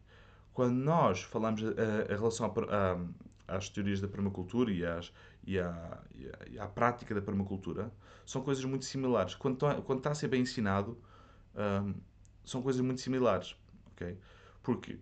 Quando 0.53 0.75
nós 0.75 1.23
falamos 1.23 1.63
a, 1.63 2.13
a 2.13 2.15
relação 2.15 2.45
a, 2.45 3.55
às 3.55 3.69
teorias 3.69 3.99
da 3.99 4.07
permacultura 4.07 4.71
e, 4.71 4.85
às, 4.85 5.11
e, 5.43 5.59
à, 5.59 6.03
e, 6.13 6.27
à, 6.27 6.49
e 6.51 6.59
à 6.59 6.67
prática 6.67 7.15
da 7.15 7.21
permacultura, 7.21 7.91
são 8.25 8.43
coisas 8.43 8.63
muito 8.63 8.85
similares. 8.85 9.33
Quando, 9.33 9.57
quando 9.83 9.97
está 9.97 10.11
a 10.11 10.15
ser 10.15 10.27
bem 10.27 10.41
ensinado, 10.41 11.01
um, 11.55 11.95
são 12.45 12.61
coisas 12.61 12.81
muito 12.81 13.01
similares. 13.01 13.55
ok? 13.91 14.17
Porque 14.61 14.99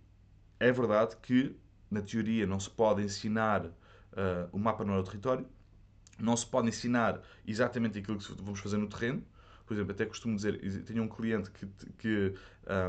é 0.59 0.71
verdade 0.71 1.17
que, 1.17 1.55
na 1.89 2.01
teoria, 2.01 2.47
não 2.47 2.59
se 2.59 2.69
pode 2.69 3.01
ensinar 3.03 3.65
uh, 3.65 3.73
o 4.51 4.57
mapa 4.57 4.85
no 4.85 5.03
território, 5.03 5.45
não 6.23 6.35
se 6.35 6.45
pode 6.45 6.69
ensinar 6.69 7.21
exatamente 7.45 7.99
aquilo 7.99 8.17
que 8.17 8.33
vamos 8.41 8.59
fazer 8.59 8.77
no 8.77 8.87
terreno. 8.87 9.23
Por 9.65 9.75
exemplo, 9.75 9.93
até 9.93 10.05
costumo 10.05 10.35
dizer, 10.35 10.59
tenho 10.83 11.01
um 11.01 11.07
cliente 11.07 11.49
que, 11.49 11.65
que, 11.97 12.33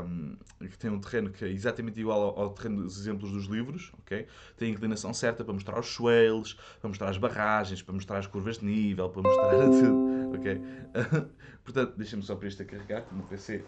um, 0.05 0.35
que 0.67 0.77
tem 0.77 0.91
um 0.91 0.99
terreno 0.99 1.29
que 1.29 1.45
é 1.45 1.47
exatamente 1.47 1.97
igual 1.97 2.21
ao, 2.21 2.39
ao, 2.39 2.49
terreno 2.49 2.83
dos 2.83 2.99
exemplos 2.99 3.31
dos 3.31 3.45
livros, 3.45 3.89
ok? 3.99 4.27
Tem 4.57 4.69
a 4.69 4.71
inclinação 4.73 5.13
certa 5.13 5.45
para 5.45 5.53
mostrar 5.53 5.79
os 5.79 5.87
swales, 5.87 6.55
para 6.81 6.89
mostrar 6.89 7.09
as 7.09 7.17
barragens, 7.17 7.81
para 7.81 7.93
mostrar 7.93 8.17
as 8.17 8.27
curvas 8.27 8.57
de 8.57 8.65
nível, 8.65 9.09
para 9.09 9.21
mostrar 9.21 9.49
tudo, 9.79 10.37
ok? 10.37 10.61
Portanto, 11.63 11.93
deixem-me 11.95 12.25
só 12.25 12.35
para 12.35 12.49
isto 12.49 12.61
a 12.61 12.65
carregar, 12.65 13.03
que 13.03 13.13
o 13.13 13.17
meu 13.17 13.27
PC 13.27 13.63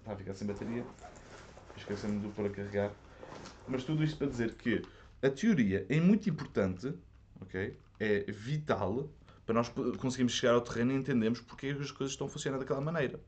está 0.00 0.12
a 0.12 0.16
ficar 0.16 0.34
sem 0.34 0.46
bateria. 0.46 0.84
Esqueci-me 1.78 2.20
de 2.20 2.28
pôr 2.28 2.44
a 2.44 2.50
carregar. 2.50 2.92
Mas 3.66 3.84
tudo 3.84 4.04
isto 4.04 4.18
para 4.18 4.26
dizer 4.26 4.54
que 4.54 4.82
a 5.22 5.30
teoria 5.30 5.86
é 5.88 5.98
muito 5.98 6.28
importante, 6.28 6.92
ok? 7.40 7.74
É 7.98 8.24
vital 8.30 9.08
para 9.46 9.54
nós 9.54 9.68
conseguirmos 9.98 10.32
chegar 10.32 10.54
ao 10.54 10.60
terreno 10.60 10.92
e 10.92 10.96
entendermos 10.96 11.40
porque 11.40 11.68
as 11.68 11.90
coisas 11.90 12.12
estão 12.12 12.26
a 12.26 12.30
funcionar 12.30 12.58
daquela 12.58 12.80
maneira. 12.80 13.20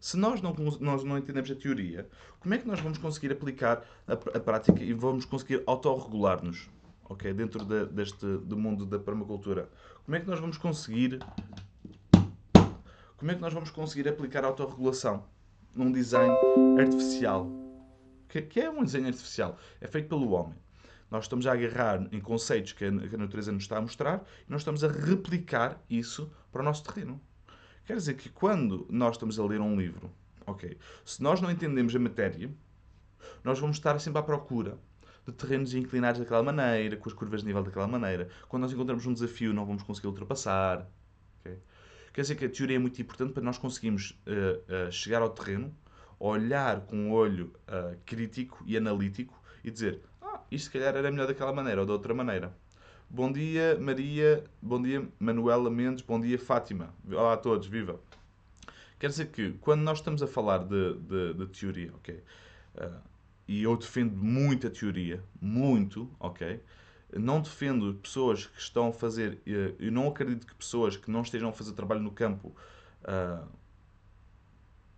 Se 0.00 0.16
nós 0.16 0.40
não, 0.40 0.52
nós 0.80 1.04
não 1.04 1.16
entendemos 1.16 1.50
a 1.50 1.54
teoria, 1.54 2.08
como 2.40 2.54
é 2.54 2.58
que 2.58 2.66
nós 2.66 2.80
vamos 2.80 2.98
conseguir 2.98 3.32
aplicar 3.32 3.84
a, 4.06 4.14
a 4.14 4.40
prática 4.40 4.82
e 4.82 4.92
vamos 4.92 5.24
conseguir 5.24 5.62
autorregular-nos 5.66 6.68
okay, 7.08 7.32
dentro 7.32 7.64
de, 7.64 7.86
deste 7.86 8.26
do 8.38 8.56
mundo 8.56 8.84
da 8.84 8.98
permacultura? 8.98 9.68
Como 10.04 10.16
é 10.16 10.20
que 10.20 10.26
nós 10.26 10.40
vamos 10.40 10.58
conseguir 10.58 11.20
como 13.16 13.30
é 13.30 13.36
que 13.36 13.40
nós 13.40 13.54
vamos 13.54 13.70
conseguir 13.70 14.08
aplicar 14.08 14.42
a 14.42 14.48
autorregulação 14.48 15.24
num 15.72 15.92
design 15.92 16.34
artificial? 16.76 17.48
Que, 18.28 18.42
que 18.42 18.60
é 18.60 18.68
um 18.68 18.82
desenho 18.82 19.06
artificial? 19.06 19.56
É 19.80 19.86
feito 19.86 20.08
pelo 20.08 20.32
homem. 20.32 20.58
Nós 21.12 21.24
estamos 21.24 21.46
a 21.46 21.52
agarrar 21.52 22.08
em 22.10 22.18
conceitos 22.18 22.72
que 22.72 22.86
a, 22.86 22.90
natureza 22.90 23.52
nos 23.52 23.64
está 23.64 23.76
a 23.76 23.82
mostrar 23.82 24.24
e 24.48 24.50
nós 24.50 24.62
estamos 24.62 24.82
a 24.82 24.88
replicar 24.88 25.78
isso 25.90 26.32
para 26.50 26.62
o 26.62 26.64
nosso 26.64 26.82
terreno. 26.82 27.20
Quer 27.84 27.96
dizer 27.96 28.14
que 28.14 28.30
quando 28.30 28.86
nós 28.88 29.16
estamos 29.16 29.38
a 29.38 29.44
ler 29.44 29.60
um 29.60 29.78
livro, 29.78 30.10
ok, 30.46 30.74
se 31.04 31.22
nós 31.22 31.38
não 31.42 31.50
entendemos 31.50 31.94
a 31.94 31.98
matéria, 31.98 32.50
nós 33.44 33.58
vamos 33.58 33.76
estar 33.76 33.98
sempre 34.00 34.20
à 34.20 34.22
procura 34.22 34.78
de 35.26 35.34
terrenos 35.34 35.74
inclinados 35.74 36.18
daquela 36.18 36.42
maneira, 36.42 36.96
com 36.96 37.10
as 37.10 37.14
curvas 37.14 37.42
de 37.42 37.46
nível 37.46 37.62
daquela 37.62 37.86
maneira. 37.86 38.30
Quando 38.48 38.62
nós 38.62 38.72
encontramos 38.72 39.04
um 39.04 39.12
desafio, 39.12 39.52
não 39.52 39.66
vamos 39.66 39.82
conseguir 39.82 40.06
ultrapassar. 40.06 40.88
Okay? 41.40 41.58
Quer 42.14 42.22
dizer 42.22 42.36
que 42.36 42.46
a 42.46 42.48
teoria 42.48 42.76
é 42.76 42.78
muito 42.78 43.02
importante 43.02 43.34
para 43.34 43.42
nós 43.42 43.58
conseguirmos 43.58 44.18
uh, 44.26 44.88
uh, 44.88 44.90
chegar 44.90 45.20
ao 45.20 45.28
terreno, 45.28 45.76
olhar 46.18 46.80
com 46.86 46.96
um 46.96 47.12
olho 47.12 47.52
uh, 47.68 47.98
crítico 48.06 48.64
e 48.64 48.78
analítico 48.78 49.38
e 49.62 49.70
dizer 49.70 50.00
isto 50.54 50.66
se 50.66 50.70
calhar 50.70 50.94
era 50.94 51.10
melhor 51.10 51.26
daquela 51.26 51.52
maneira 51.52 51.80
ou 51.80 51.86
de 51.86 51.92
outra 51.92 52.12
maneira. 52.12 52.54
Bom 53.08 53.32
dia, 53.32 53.78
Maria. 53.80 54.44
Bom 54.60 54.82
dia, 54.82 55.08
Manuela 55.18 55.70
Mendes. 55.70 56.04
Bom 56.04 56.20
dia, 56.20 56.38
Fátima. 56.38 56.94
Olá 57.10 57.32
a 57.32 57.36
todos, 57.38 57.66
viva. 57.66 57.98
Quer 58.98 59.08
dizer 59.08 59.30
que, 59.30 59.52
quando 59.62 59.80
nós 59.80 59.98
estamos 59.98 60.22
a 60.22 60.26
falar 60.26 60.58
de, 60.58 60.94
de, 60.98 61.34
de 61.34 61.46
teoria, 61.46 61.90
ok? 61.94 62.22
Uh, 62.74 63.00
e 63.48 63.62
eu 63.62 63.74
defendo 63.78 64.14
muito 64.14 64.66
a 64.66 64.70
teoria, 64.70 65.24
muito, 65.40 66.10
ok? 66.20 66.62
Não 67.14 67.40
defendo 67.40 67.94
pessoas 67.94 68.46
que 68.46 68.60
estão 68.60 68.88
a 68.88 68.92
fazer. 68.92 69.40
Uh, 69.46 69.74
eu 69.78 69.90
não 69.90 70.06
acredito 70.08 70.46
que 70.46 70.54
pessoas 70.54 70.98
que 70.98 71.10
não 71.10 71.22
estejam 71.22 71.48
a 71.48 71.52
fazer 71.52 71.72
trabalho 71.72 72.02
no 72.02 72.10
campo 72.10 72.54
uh, 73.04 73.48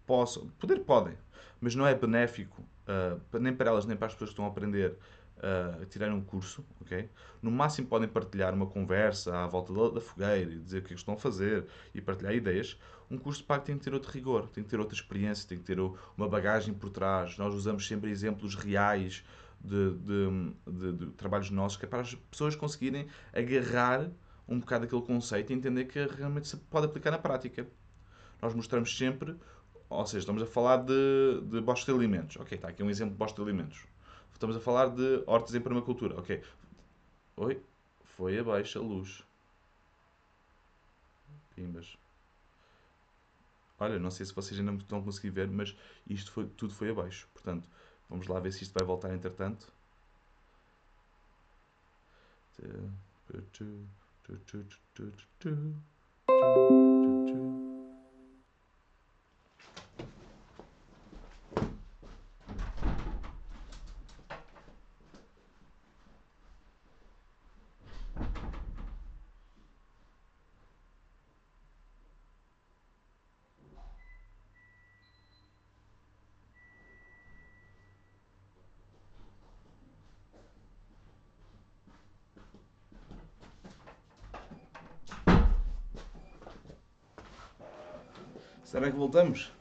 possam. 0.05 0.49
Poder 0.59 0.81
podem, 0.81 1.15
mas 1.61 1.77
não 1.77 1.87
é 1.87 1.95
benéfico, 1.95 2.61
uh, 2.89 3.39
nem 3.39 3.55
para 3.55 3.71
elas 3.71 3.87
nem 3.87 3.97
para 3.97 4.09
as 4.09 4.15
pessoas 4.15 4.31
que 4.31 4.33
estão 4.33 4.47
a 4.47 4.49
aprender 4.49 4.99
uh, 5.39 5.85
tirar 5.87 6.13
um 6.13 6.21
curso, 6.21 6.65
ok? 6.81 7.09
No 7.43 7.51
máximo 7.51 7.89
podem 7.89 8.09
partilhar 8.09 8.55
uma 8.55 8.67
conversa 8.67 9.37
à 9.37 9.47
volta 9.47 9.73
da, 9.73 9.91
da 9.91 10.01
fogueira 10.01 10.51
e 10.51 10.59
dizer 10.59 10.79
o 10.79 10.83
que, 10.83 10.93
é 10.93 10.95
que 10.95 11.01
estão 11.01 11.15
a 11.15 11.17
fazer 11.17 11.67
e 11.95 12.01
partilhar 12.01 12.35
ideias. 12.35 12.79
Um 13.11 13.19
curso 13.19 13.41
de 13.41 13.47
pago 13.47 13.65
tem 13.65 13.77
que 13.77 13.85
ter 13.85 13.93
outro 13.93 14.11
rigor, 14.11 14.49
tem 14.49 14.65
que 14.65 14.71
ter 14.71 14.81
outra 14.81 14.95
experiência, 14.95 15.49
tem 15.49 15.59
que 15.59 15.65
ter 15.65 15.79
uma 15.79 16.29
bagagem 16.29 16.73
por 16.73 16.91
trás. 16.91 17.37
Nós 17.37 17.55
usamos 17.55 17.87
sempre 17.87 18.11
exemplos 18.11 18.55
reais 18.55 19.25
de, 19.61 19.95
de, 19.95 20.55
de, 20.67 20.93
de 20.93 21.07
trabalhos 21.13 21.51
nossos, 21.51 21.79
que 21.79 21.85
é 21.85 21.89
para 21.89 22.01
as 22.01 22.15
pessoas 22.15 22.55
conseguirem 22.55 23.07
agarrar 23.33 24.11
um 24.47 24.59
bocado 24.59 24.85
aquele 24.85 25.03
conceito 25.03 25.53
e 25.53 25.57
entender 25.57 25.87
que 25.87 26.05
realmente 26.07 26.49
se 26.49 26.57
pode 26.57 26.87
aplicar 26.87 27.11
na 27.11 27.19
prática. 27.19 27.67
Nós 28.43 28.55
mostramos 28.55 28.97
sempre, 28.97 29.35
ou 29.89 30.07
seja, 30.07 30.19
estamos 30.19 30.43
a 30.43 30.47
falar 30.47 30.79
de, 30.79 31.41
de 31.45 31.61
bosques 31.61 31.87
de 31.87 31.93
alimentos. 31.93 32.37
Ok, 32.37 32.57
está 32.57 32.69
aqui 32.69 32.83
um 32.83 32.91
exemplo 32.91 33.13
de 33.13 33.19
bosque 33.19 33.37
de 33.37 33.43
alimentos. 33.43 33.94
Estamos 34.35 34.57
a 34.57 34.61
falar 34.61 34.89
de 34.89 35.23
hortas 35.27 35.55
em 35.55 35.61
permacultura. 35.61 36.19
Ok. 36.19 36.45
Oi? 37.37 37.63
Foi 38.17 38.39
abaixo 38.39 38.79
a 38.79 38.83
luz. 38.83 39.25
Pimbas. 41.55 41.97
Olha, 43.79 43.99
não 43.99 44.11
sei 44.11 44.27
se 44.27 44.35
vocês 44.35 44.59
ainda 44.59 44.73
estão 44.75 44.99
a 44.99 45.03
conseguir 45.03 45.31
ver, 45.31 45.49
mas 45.49 45.77
isto 46.09 46.31
foi, 46.31 46.47
tudo 46.47 46.75
foi 46.75 46.91
abaixo. 46.91 47.29
Portanto, 47.33 47.69
vamos 48.09 48.27
lá 48.27 48.39
ver 48.41 48.53
se 48.53 48.65
isto 48.65 48.75
vai 48.79 48.87
voltar 48.87 49.15
entretanto. 49.15 49.73
Será 88.75 88.91
que 88.91 88.97
voltamos? 88.97 89.53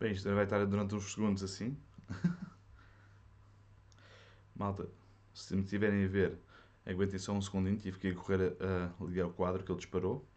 Bem, 0.00 0.10
isto 0.10 0.34
vai 0.34 0.42
estar 0.42 0.66
durante 0.66 0.96
uns 0.96 1.12
segundos 1.12 1.44
assim. 1.44 1.78
Malta, 4.56 4.88
se 5.32 5.54
me 5.54 5.62
tiverem 5.62 6.04
a 6.04 6.08
ver, 6.08 6.36
aguentem 6.84 7.20
só 7.20 7.32
um 7.32 7.40
segundinho, 7.40 7.76
tive 7.76 8.00
que 8.00 8.12
correr 8.12 8.56
a, 8.58 8.92
a 9.00 9.06
ligar 9.06 9.28
o 9.28 9.32
quadro 9.32 9.62
que 9.62 9.70
ele 9.70 9.78
disparou. 9.78 10.28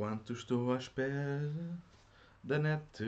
Enquanto 0.00 0.32
estou 0.32 0.72
à 0.72 0.78
espera 0.78 1.52
da 2.42 2.58
net. 2.58 3.02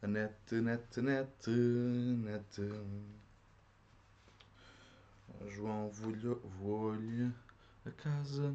A 0.00 0.06
net, 0.06 0.52
net, 0.52 0.96
net, 0.98 1.48
net. 1.48 2.60
João, 5.48 5.90
vou-lhe 5.90 7.32
a 7.84 7.90
casa. 7.90 8.54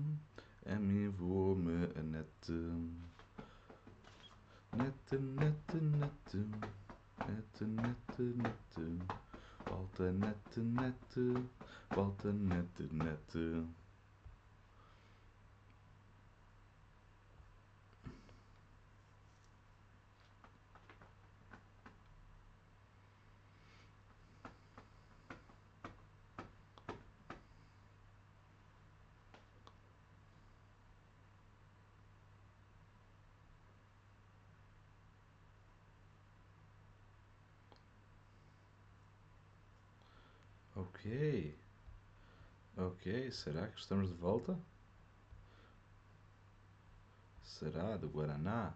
A 0.65 0.75
mim 0.75 1.09
vou-me 1.09 1.89
a 1.99 2.01
net. 2.01 2.49
Net, 4.71 5.11
net, 5.11 5.73
net. 5.81 6.33
Net, 7.27 7.61
net, 7.61 8.19
net. 8.37 9.03
Volta 9.65 10.11
net, 10.13 10.57
net. 10.57 11.43
Volta 11.93 12.31
net, 12.31 12.79
net. 12.93 13.37
Ok. 40.97 41.55
Ok, 42.75 43.31
será 43.31 43.67
que 43.67 43.79
estamos 43.79 44.07
de 44.09 44.15
volta? 44.15 44.57
Será 47.43 47.97
do 47.97 48.09
Guaraná? 48.09 48.73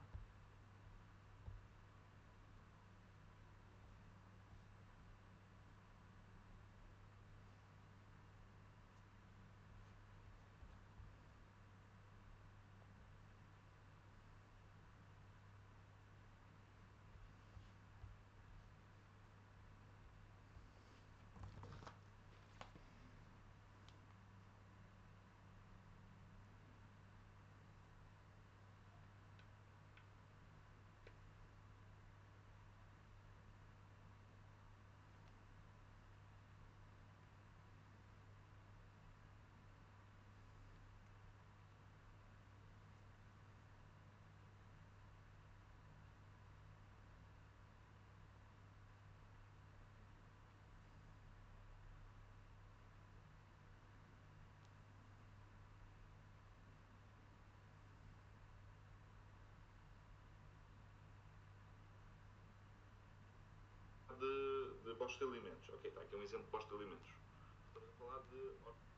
De, 64.91 64.97
postos 64.97 65.19
de 65.19 65.37
alimentos. 65.37 65.69
Ok, 65.69 65.87
está 65.87 66.01
aqui 66.01 66.15
um 66.17 66.21
exemplo 66.21 66.43
de 66.43 66.51
postos 66.51 66.69
de 66.77 66.83
alimentos. 66.83 67.07
Estamos 67.67 67.89
a 67.89 67.93
falar 67.93 68.19
de. 68.29 68.90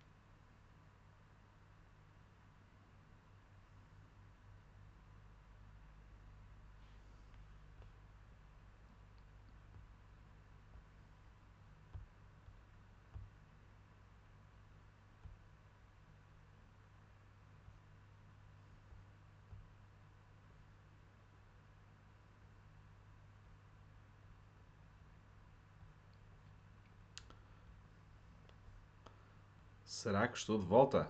Será 29.93 30.27
que 30.27 30.35
estou 30.35 30.57
de 30.57 30.65
volta? 30.65 31.07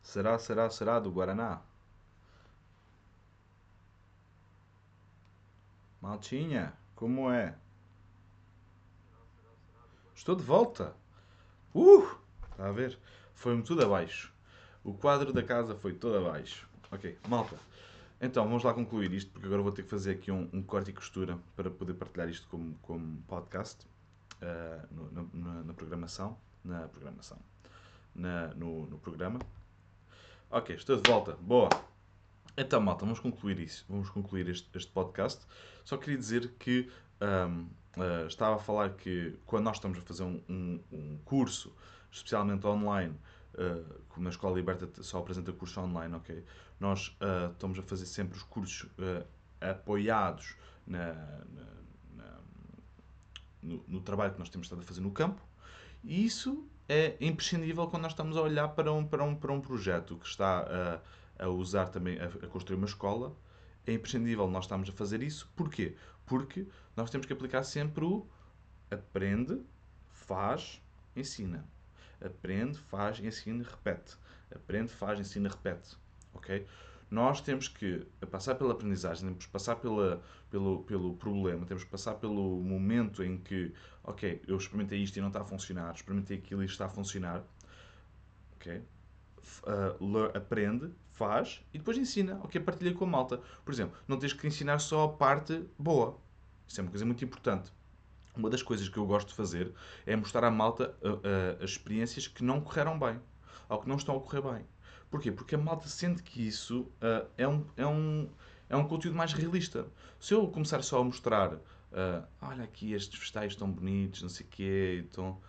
Será, 0.00 0.38
será, 0.38 0.70
será 0.70 1.00
do 1.00 1.10
Guaraná? 1.10 1.60
Maltinha, 6.00 6.72
como 6.94 7.28
é? 7.28 7.58
Estou 10.14 10.36
de 10.36 10.42
volta! 10.44 10.94
Uh! 11.74 12.06
Está 12.52 12.68
a 12.68 12.72
ver? 12.72 12.96
Foi-me 13.34 13.64
tudo 13.64 13.84
abaixo. 13.84 14.32
O 14.84 14.94
quadro 14.94 15.32
da 15.32 15.42
casa 15.42 15.74
foi 15.74 15.92
todo 15.92 16.16
abaixo. 16.16 16.66
Ok, 16.92 17.18
malta. 17.28 17.58
Então, 18.20 18.44
vamos 18.44 18.62
lá 18.62 18.72
concluir 18.72 19.12
isto, 19.12 19.32
porque 19.32 19.46
agora 19.46 19.62
vou 19.62 19.72
ter 19.72 19.82
que 19.82 19.90
fazer 19.90 20.12
aqui 20.12 20.30
um, 20.30 20.48
um 20.52 20.62
corte 20.62 20.90
e 20.90 20.94
costura 20.94 21.36
para 21.56 21.72
poder 21.72 21.94
partilhar 21.94 22.28
isto 22.28 22.46
como, 22.46 22.78
como 22.82 23.20
podcast 23.22 23.84
uh, 24.40 24.94
no, 24.94 25.28
na, 25.34 25.64
na 25.64 25.74
programação. 25.74 26.38
Na 26.64 26.86
programação 26.86 27.36
na, 28.16 28.48
no, 28.54 28.86
no 28.86 28.98
programa. 28.98 29.38
Ok, 30.50 30.74
estou 30.74 30.96
de 31.00 31.08
volta. 31.08 31.32
Boa. 31.40 31.68
Então, 32.56 32.80
malta, 32.80 33.04
vamos 33.04 33.20
concluir 33.20 33.58
isso. 33.58 33.84
Vamos 33.88 34.08
concluir 34.08 34.48
este, 34.48 34.68
este 34.74 34.90
podcast. 34.90 35.46
Só 35.84 35.96
queria 35.96 36.16
dizer 36.16 36.54
que 36.58 36.90
um, 37.20 37.62
uh, 37.62 37.68
ah, 37.96 38.26
estava 38.26 38.56
a 38.56 38.58
falar 38.58 38.90
que 38.90 39.38
quando 39.44 39.64
nós 39.64 39.76
estamos 39.76 39.98
a 39.98 40.02
fazer 40.02 40.22
um, 40.22 40.40
um, 40.48 40.80
um 40.90 41.18
curso, 41.24 41.74
especialmente 42.10 42.66
online, 42.66 43.14
uh, 43.54 44.02
como 44.08 44.24
na 44.24 44.30
Escola 44.30 44.56
Liberta 44.56 45.02
só 45.02 45.18
apresenta 45.18 45.52
curso 45.52 45.80
online, 45.80 46.14
ok? 46.14 46.44
Nós 46.80 47.08
uh, 47.20 47.52
estamos 47.52 47.78
a 47.78 47.82
fazer 47.82 48.06
sempre 48.06 48.36
os 48.36 48.42
cursos 48.42 48.88
apoiados 49.60 50.56
na, 50.86 51.12
na, 51.14 51.66
na 52.14 52.38
no, 53.62 53.84
no, 53.88 54.00
trabalho 54.00 54.32
que 54.32 54.38
nós 54.38 54.48
temos 54.48 54.66
estado 54.66 54.80
a 54.80 54.84
fazer 54.84 55.00
no 55.00 55.10
campo. 55.10 55.42
E 56.04 56.24
isso 56.24 56.66
é 56.88 57.16
imprescindível 57.20 57.86
quando 57.88 58.02
nós 58.02 58.12
estamos 58.12 58.36
a 58.36 58.42
olhar 58.42 58.68
para 58.68 58.92
um, 58.92 59.06
para 59.06 59.24
um, 59.24 59.34
para 59.34 59.52
um 59.52 59.60
projeto 59.60 60.16
que 60.16 60.26
está 60.26 61.00
a, 61.38 61.44
a 61.44 61.48
usar 61.48 61.88
também, 61.88 62.18
a, 62.18 62.26
a 62.26 62.48
construir 62.48 62.76
uma 62.76 62.86
escola. 62.86 63.34
É 63.86 63.92
imprescindível 63.92 64.48
nós 64.48 64.64
estamos 64.64 64.88
a 64.88 64.92
fazer 64.92 65.22
isso. 65.22 65.50
Porquê? 65.54 65.96
Porque 66.24 66.66
nós 66.96 67.10
temos 67.10 67.26
que 67.26 67.32
aplicar 67.32 67.62
sempre 67.62 68.04
o 68.04 68.26
aprende, 68.90 69.60
faz, 70.08 70.80
ensina. 71.14 71.64
Aprende, 72.20 72.78
faz, 72.78 73.20
ensina, 73.20 73.64
repete. 73.64 74.16
Aprende, 74.54 74.92
faz, 74.92 75.20
ensina, 75.20 75.48
repete. 75.48 75.96
Ok? 76.32 76.66
Nós 77.10 77.40
temos 77.40 77.68
que 77.68 78.04
passar 78.30 78.56
pela 78.56 78.72
aprendizagem, 78.72 79.28
temos 79.28 79.46
que 79.46 79.52
passar 79.52 79.76
pela, 79.76 80.20
pelo, 80.50 80.82
pelo 80.82 81.14
problema, 81.14 81.64
temos 81.64 81.84
que 81.84 81.90
passar 81.90 82.14
pelo 82.14 82.60
momento 82.60 83.22
em 83.22 83.38
que, 83.38 83.72
ok, 84.02 84.42
eu 84.46 84.56
experimentei 84.56 85.00
isto 85.00 85.16
e 85.16 85.20
não 85.20 85.28
está 85.28 85.40
a 85.40 85.44
funcionar, 85.44 85.94
experimentei 85.94 86.38
aquilo 86.38 86.62
e 86.62 86.66
está 86.66 86.86
a 86.86 86.88
funcionar. 86.88 87.44
Ok? 88.56 88.82
Uh, 89.62 90.36
aprende, 90.36 90.90
faz 91.12 91.62
e 91.72 91.78
depois 91.78 91.96
ensina. 91.96 92.40
Ok, 92.42 92.60
partilha 92.60 92.92
com 92.92 93.04
a 93.04 93.08
malta. 93.08 93.40
Por 93.64 93.72
exemplo, 93.72 93.96
não 94.08 94.18
tens 94.18 94.32
que 94.32 94.46
ensinar 94.46 94.80
só 94.80 95.04
a 95.04 95.08
parte 95.08 95.64
boa. 95.78 96.18
Isso 96.66 96.80
é 96.80 96.82
uma 96.82 96.90
coisa 96.90 97.06
muito 97.06 97.24
importante. 97.24 97.72
Uma 98.34 98.50
das 98.50 98.62
coisas 98.62 98.88
que 98.88 98.98
eu 98.98 99.06
gosto 99.06 99.28
de 99.28 99.34
fazer 99.34 99.72
é 100.04 100.16
mostrar 100.16 100.44
à 100.44 100.50
malta 100.50 100.94
uh, 101.00 101.14
uh, 101.14 101.62
as 101.62 101.70
experiências 101.70 102.26
que 102.26 102.42
não 102.42 102.60
correram 102.60 102.98
bem 102.98 103.20
ou 103.68 103.78
que 103.78 103.88
não 103.88 103.96
estão 103.96 104.16
a 104.16 104.20
correr 104.20 104.42
bem. 104.42 104.66
Porquê? 105.10 105.30
Porque 105.30 105.54
a 105.54 105.58
malta 105.58 105.88
sente 105.88 106.22
que 106.22 106.46
isso 106.46 106.80
uh, 106.80 107.28
é, 107.36 107.46
um, 107.46 107.64
é, 107.76 107.86
um, 107.86 108.28
é 108.68 108.76
um 108.76 108.86
conteúdo 108.86 109.16
mais 109.16 109.32
realista. 109.32 109.86
Se 110.18 110.34
eu 110.34 110.46
começar 110.48 110.82
só 110.82 111.00
a 111.00 111.04
mostrar, 111.04 111.54
uh, 111.54 111.60
olha 112.40 112.64
aqui 112.64 112.92
estes 112.92 113.18
vegetais 113.18 113.52
estão 113.52 113.70
bonitos, 113.70 114.22
não 114.22 114.28
sei 114.28 114.44
o 114.44 114.48
quê, 114.48 115.04
então 115.08 115.40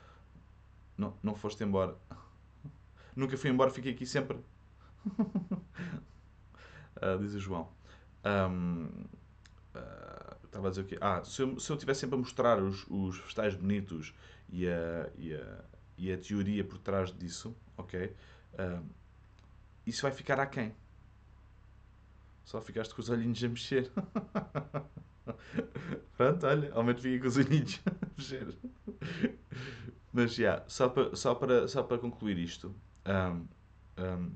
não, 0.97 1.13
não 1.23 1.35
foste 1.35 1.63
embora. 1.63 1.95
Nunca 3.15 3.37
fui 3.37 3.49
embora, 3.49 3.71
fiquei 3.71 3.93
aqui 3.93 4.05
sempre. 4.05 4.37
uh, 5.07 5.17
diz 7.19 7.33
o 7.33 7.39
João. 7.39 7.69
Um, 8.25 8.89
estava 10.43 10.67
a 10.67 10.69
dizer 10.69 10.81
o 10.81 10.85
quê? 10.85 10.97
Ah, 10.99 11.23
se 11.23 11.41
eu, 11.41 11.59
se 11.59 11.71
eu 11.71 11.77
tivesse 11.77 12.01
sempre 12.01 12.15
a 12.15 12.19
mostrar 12.19 12.61
os, 12.61 12.85
os 12.89 13.17
vegetais 13.19 13.55
bonitos 13.55 14.13
e 14.49 14.67
a, 14.67 15.09
e, 15.17 15.33
a, 15.33 15.63
e 15.97 16.11
a 16.11 16.17
teoria 16.17 16.63
por 16.63 16.77
trás 16.79 17.11
disso, 17.11 17.55
ok? 17.77 18.13
Isso 19.87 20.01
vai 20.01 20.11
ficar 20.11 20.39
aquém. 20.39 20.75
Só 22.43 22.61
ficaste 22.61 22.93
com 22.93 23.01
os 23.01 23.09
olhinhos 23.09 23.43
a 23.43 23.49
mexer. 23.49 23.91
Pronto, 26.15 26.45
olha, 26.45 26.71
ao 26.73 26.83
menos 26.83 27.01
fica 27.01 27.21
com 27.21 27.27
os 27.27 27.37
olhinhos 27.37 27.81
a 27.85 27.91
mexer. 28.17 28.55
Mas, 30.13 30.33
já, 30.33 30.43
yeah, 30.43 30.65
só, 30.67 30.89
para, 30.89 31.15
só, 31.15 31.35
para, 31.35 31.67
só 31.67 31.83
para 31.83 31.97
concluir 31.97 32.37
isto. 32.37 32.73
Um, 33.05 33.47
um, 34.01 34.31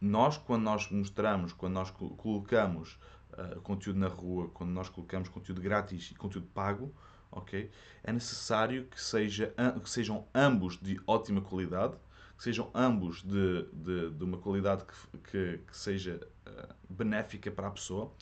nós, 0.00 0.36
quando 0.36 0.62
nós 0.62 0.90
mostramos, 0.90 1.52
quando 1.52 1.74
nós 1.74 1.90
colocamos 1.90 2.98
uh, 3.32 3.60
conteúdo 3.60 3.98
na 3.98 4.08
rua, 4.08 4.48
quando 4.48 4.70
nós 4.70 4.88
colocamos 4.88 5.28
conteúdo 5.28 5.60
grátis 5.60 6.10
e 6.10 6.14
conteúdo 6.14 6.48
pago, 6.48 6.92
ok? 7.30 7.70
É 8.02 8.12
necessário 8.12 8.86
que, 8.86 9.00
seja, 9.00 9.54
que 9.82 9.88
sejam 9.88 10.26
ambos 10.34 10.78
de 10.78 11.00
ótima 11.06 11.40
qualidade, 11.40 11.96
que 12.42 12.44
sejam 12.44 12.68
ambos 12.74 13.22
de, 13.22 13.68
de, 13.72 14.10
de 14.10 14.24
uma 14.24 14.36
qualidade 14.36 14.84
que, 14.84 15.18
que, 15.30 15.58
que 15.58 15.76
seja 15.76 16.20
uh, 16.44 16.74
benéfica 16.92 17.52
para 17.52 17.68
a 17.68 17.70
pessoa. 17.70 18.12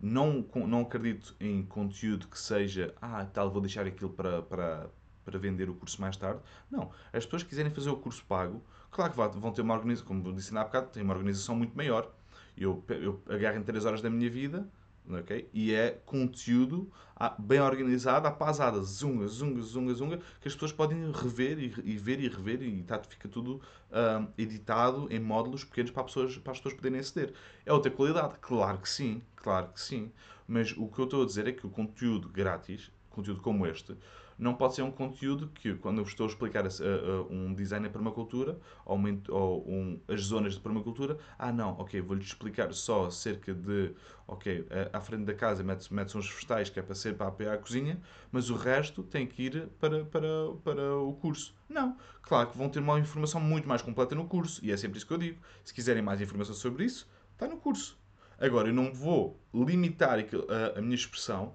Não, 0.00 0.44
não 0.66 0.80
acredito 0.80 1.36
em 1.38 1.62
conteúdo 1.62 2.26
que 2.26 2.36
seja, 2.36 2.92
ah, 3.00 3.24
tal, 3.26 3.48
vou 3.48 3.60
deixar 3.60 3.86
aquilo 3.86 4.10
para, 4.10 4.42
para, 4.42 4.90
para 5.24 5.38
vender 5.38 5.70
o 5.70 5.74
curso 5.74 6.00
mais 6.00 6.16
tarde. 6.16 6.40
Não. 6.68 6.90
As 7.12 7.24
pessoas 7.24 7.44
que 7.44 7.50
quiserem 7.50 7.72
fazer 7.72 7.90
o 7.90 7.96
curso 7.96 8.24
pago, 8.24 8.60
claro 8.90 9.12
que 9.12 9.38
vão 9.38 9.52
ter 9.52 9.62
uma 9.62 9.74
organização, 9.74 10.08
como 10.08 10.32
disse 10.32 10.56
há 10.56 10.64
bocado, 10.64 10.88
tem 10.88 11.04
uma 11.04 11.14
organização 11.14 11.54
muito 11.54 11.76
maior. 11.76 12.12
Eu, 12.58 12.84
eu 12.88 13.22
agarro 13.28 13.58
em 13.58 13.62
3 13.62 13.84
horas 13.84 14.02
da 14.02 14.10
minha 14.10 14.28
vida 14.28 14.68
Okay? 15.08 15.48
E 15.52 15.74
é 15.74 15.90
conteúdo 16.04 16.90
bem 17.38 17.60
organizado, 17.60 18.26
à 18.26 18.30
pasada, 18.30 18.80
zunga, 18.82 19.26
zunga, 19.26 19.60
zunga, 19.60 19.94
zunga, 19.94 20.20
que 20.40 20.48
as 20.48 20.54
pessoas 20.54 20.72
podem 20.72 21.10
rever 21.12 21.58
e, 21.58 21.74
e 21.84 21.98
ver 21.98 22.18
e 22.20 22.28
rever 22.28 22.62
e 22.62 22.82
tá, 22.82 22.98
fica 22.98 23.28
tudo 23.28 23.60
um, 23.90 24.28
editado 24.38 25.06
em 25.10 25.20
módulos 25.20 25.64
pequenos 25.64 25.90
para, 25.90 26.04
pessoas, 26.04 26.38
para 26.38 26.52
as 26.52 26.58
pessoas 26.58 26.74
poderem 26.74 26.98
aceder. 27.00 27.34
É 27.66 27.72
outra 27.72 27.90
qualidade? 27.90 28.34
Claro 28.40 28.78
que 28.78 28.88
sim, 28.88 29.20
claro 29.36 29.68
que 29.68 29.80
sim. 29.80 30.10
Mas 30.48 30.72
o 30.76 30.88
que 30.88 30.98
eu 30.98 31.04
estou 31.04 31.22
a 31.22 31.26
dizer 31.26 31.46
é 31.46 31.52
que 31.52 31.66
o 31.66 31.70
conteúdo 31.70 32.28
grátis, 32.28 32.90
conteúdo 33.10 33.42
como 33.42 33.66
este, 33.66 33.94
não 34.40 34.54
pode 34.54 34.74
ser 34.74 34.82
um 34.82 34.90
conteúdo 34.90 35.48
que, 35.54 35.74
quando 35.74 35.98
eu 35.98 36.04
estou 36.04 36.26
a 36.26 36.28
explicar 36.28 36.64
a, 36.64 36.68
a, 36.68 37.22
um 37.30 37.52
design 37.52 37.86
em 37.86 37.90
permacultura 37.90 38.58
ou, 38.86 38.98
ou 39.28 39.68
um, 39.68 40.00
as 40.08 40.22
zonas 40.22 40.54
de 40.54 40.60
permacultura, 40.60 41.18
ah 41.38 41.52
não, 41.52 41.78
ok, 41.78 42.00
vou-lhe 42.00 42.22
explicar 42.22 42.72
só 42.72 43.10
cerca 43.10 43.52
de, 43.52 43.92
ok, 44.26 44.66
à 44.92 45.00
frente 45.00 45.24
da 45.24 45.34
casa 45.34 45.62
mete-se 45.62 45.92
mete 45.92 46.16
uns 46.16 46.28
vegetais 46.28 46.70
que 46.70 46.80
é 46.80 46.82
para 46.82 46.94
ser 46.94 47.16
para 47.16 47.26
apoiar 47.28 47.52
a 47.52 47.58
cozinha, 47.58 48.00
mas 48.32 48.48
o 48.48 48.56
resto 48.56 49.02
tem 49.02 49.26
que 49.26 49.42
ir 49.42 49.68
para, 49.78 50.04
para, 50.06 50.28
para 50.64 50.96
o 50.96 51.12
curso. 51.12 51.54
Não, 51.68 51.96
claro 52.22 52.48
que 52.50 52.56
vão 52.56 52.68
ter 52.70 52.78
uma 52.78 52.98
informação 52.98 53.40
muito 53.40 53.68
mais 53.68 53.82
completa 53.82 54.14
no 54.14 54.26
curso, 54.26 54.64
e 54.64 54.72
é 54.72 54.76
sempre 54.76 54.96
isso 54.96 55.06
que 55.06 55.12
eu 55.12 55.18
digo. 55.18 55.38
Se 55.62 55.74
quiserem 55.74 56.02
mais 56.02 56.20
informação 56.20 56.54
sobre 56.54 56.84
isso, 56.84 57.06
está 57.34 57.46
no 57.46 57.58
curso. 57.58 57.98
Agora, 58.38 58.68
eu 58.68 58.74
não 58.74 58.90
vou 58.90 59.38
limitar 59.52 60.18
a, 60.18 60.78
a 60.78 60.80
minha 60.80 60.94
expressão 60.94 61.54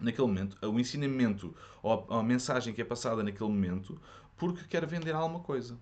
naquele 0.00 0.26
momento, 0.26 0.56
o 0.66 0.78
ensinamento 0.80 1.54
ou 1.82 2.06
a, 2.10 2.22
mensagem 2.22 2.72
que 2.72 2.80
é 2.80 2.84
passada 2.84 3.22
naquele 3.22 3.50
momento, 3.50 4.00
porque 4.36 4.64
quer 4.64 4.86
vender 4.86 5.14
alguma 5.14 5.40
coisa. 5.40 5.78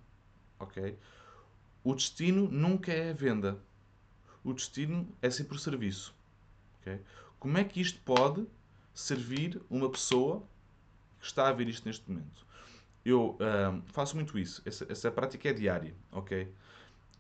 Ok? 0.58 0.98
O 1.84 1.94
destino 1.94 2.48
nunca 2.48 2.92
é 2.92 3.10
a 3.10 3.14
venda. 3.14 3.58
O 4.42 4.52
destino 4.52 5.08
é 5.22 5.30
sempre 5.30 5.56
o 5.56 5.60
serviço. 5.60 6.14
Okay? 6.80 7.00
Como 7.38 7.56
é 7.56 7.64
que 7.64 7.80
isto 7.80 8.00
pode 8.00 8.46
servir 8.92 9.62
uma 9.70 9.88
pessoa 9.88 10.42
que 11.20 11.26
está 11.26 11.48
a 11.48 11.52
ver 11.52 11.68
isto 11.68 11.86
neste 11.86 12.10
momento? 12.10 12.46
Eu 13.04 13.36
uh, 13.36 13.82
faço 13.86 14.16
muito 14.16 14.38
isso. 14.38 14.60
Essa, 14.64 14.86
essa 14.90 15.10
prática 15.10 15.48
é 15.48 15.52
diária. 15.52 15.94
Ok? 16.10 16.52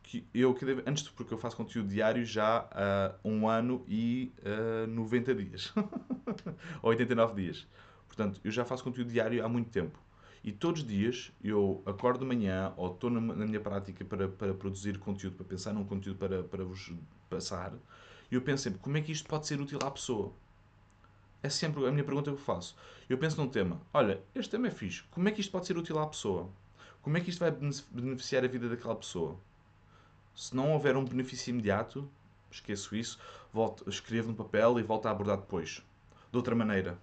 Que 0.08 0.26
eu, 0.32 0.56
antes 0.86 1.06
porque 1.10 1.34
eu 1.34 1.38
faço 1.38 1.54
conteúdo 1.54 1.90
diário 1.90 2.24
já 2.24 2.66
há 2.72 3.14
um 3.22 3.46
ano 3.46 3.84
e 3.86 4.32
uh, 4.42 4.86
90 4.86 5.34
dias, 5.34 5.70
ou 6.80 6.88
89 6.88 7.34
dias. 7.42 7.66
Portanto, 8.06 8.40
eu 8.42 8.50
já 8.50 8.64
faço 8.64 8.82
conteúdo 8.82 9.10
diário 9.10 9.44
há 9.44 9.48
muito 9.50 9.68
tempo. 9.68 9.98
E 10.42 10.50
todos 10.50 10.80
os 10.80 10.88
dias 10.88 11.30
eu 11.44 11.82
acordo 11.84 12.20
de 12.20 12.24
manhã 12.24 12.72
ou 12.78 12.94
estou 12.94 13.10
na, 13.10 13.20
na 13.20 13.44
minha 13.44 13.60
prática 13.60 14.02
para, 14.02 14.26
para 14.28 14.54
produzir 14.54 14.98
conteúdo, 14.98 15.36
para 15.36 15.44
pensar 15.44 15.74
num 15.74 15.84
conteúdo 15.84 16.18
para, 16.18 16.42
para 16.42 16.64
vos 16.64 16.90
passar, 17.28 17.74
e 18.30 18.34
eu 18.34 18.40
penso 18.40 18.62
sempre, 18.62 18.78
como 18.78 18.96
é 18.96 19.02
que 19.02 19.12
isto 19.12 19.28
pode 19.28 19.46
ser 19.46 19.60
útil 19.60 19.78
à 19.82 19.90
pessoa? 19.90 20.32
É 21.42 21.50
sempre 21.50 21.86
a 21.86 21.92
minha 21.92 22.04
pergunta 22.04 22.30
que 22.30 22.36
eu 22.36 22.42
faço. 22.42 22.74
Eu 23.10 23.18
penso 23.18 23.36
num 23.36 23.48
tema, 23.48 23.82
olha, 23.92 24.22
este 24.34 24.52
tema 24.52 24.68
é 24.68 24.70
fixe, 24.70 25.02
como 25.10 25.28
é 25.28 25.32
que 25.32 25.42
isto 25.42 25.52
pode 25.52 25.66
ser 25.66 25.76
útil 25.76 25.98
à 25.98 26.06
pessoa? 26.06 26.50
Como 27.02 27.18
é 27.18 27.20
que 27.20 27.28
isto 27.28 27.40
vai 27.40 27.50
beneficiar 27.50 28.42
a 28.42 28.48
vida 28.48 28.70
daquela 28.70 28.96
pessoa? 28.96 29.38
Se 30.38 30.54
não 30.54 30.70
houver 30.72 30.96
um 30.96 31.04
benefício 31.04 31.50
imediato, 31.50 32.08
esqueço 32.48 32.94
isso, 32.94 33.18
volto, 33.52 33.90
escrevo 33.90 34.28
no 34.28 34.36
papel 34.36 34.78
e 34.78 34.84
volto 34.84 35.06
a 35.06 35.10
abordar 35.10 35.38
depois. 35.38 35.84
De 36.30 36.36
outra 36.36 36.54
maneira, 36.54 36.96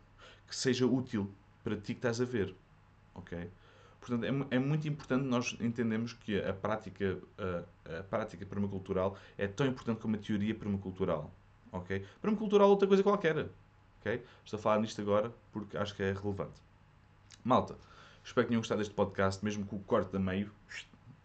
que 0.47 0.55
seja 0.55 0.87
útil 0.87 1.29
para 1.61 1.75
ti 1.75 1.93
que 1.93 1.99
estás 1.99 2.21
a 2.21 2.23
ver. 2.23 2.55
Ok? 3.13 3.51
Portanto, 3.99 4.23
é, 4.23 4.55
é 4.55 4.57
muito 4.57 4.87
importante 4.87 5.25
nós 5.25 5.53
entendermos 5.59 6.13
que 6.13 6.41
a 6.41 6.53
prática, 6.53 7.19
a, 7.37 7.99
a, 7.99 8.03
prática 8.03 8.45
permacultural 8.45 9.17
é 9.37 9.47
tão 9.47 9.67
importante 9.67 9.99
como 9.99 10.15
a 10.15 10.19
teoria 10.19 10.55
permacultural. 10.55 11.29
Ok? 11.73 12.05
Permacultural 12.21 12.69
é 12.69 12.71
outra 12.71 12.87
coisa 12.87 13.03
qualquer. 13.03 13.49
Ok? 13.99 14.23
Estou 14.45 14.57
a 14.57 14.63
falar 14.63 14.79
nisto 14.79 15.01
agora 15.01 15.29
porque 15.51 15.75
acho 15.75 15.93
que 15.93 16.03
é 16.03 16.13
relevante. 16.13 16.61
Malta, 17.43 17.75
espero 18.23 18.45
que 18.45 18.51
tenham 18.51 18.61
gostado 18.61 18.79
deste 18.79 18.93
podcast, 18.93 19.43
mesmo 19.43 19.65
com 19.65 19.75
o 19.75 19.83
corte 19.83 20.15
a 20.15 20.19
meio. 20.19 20.49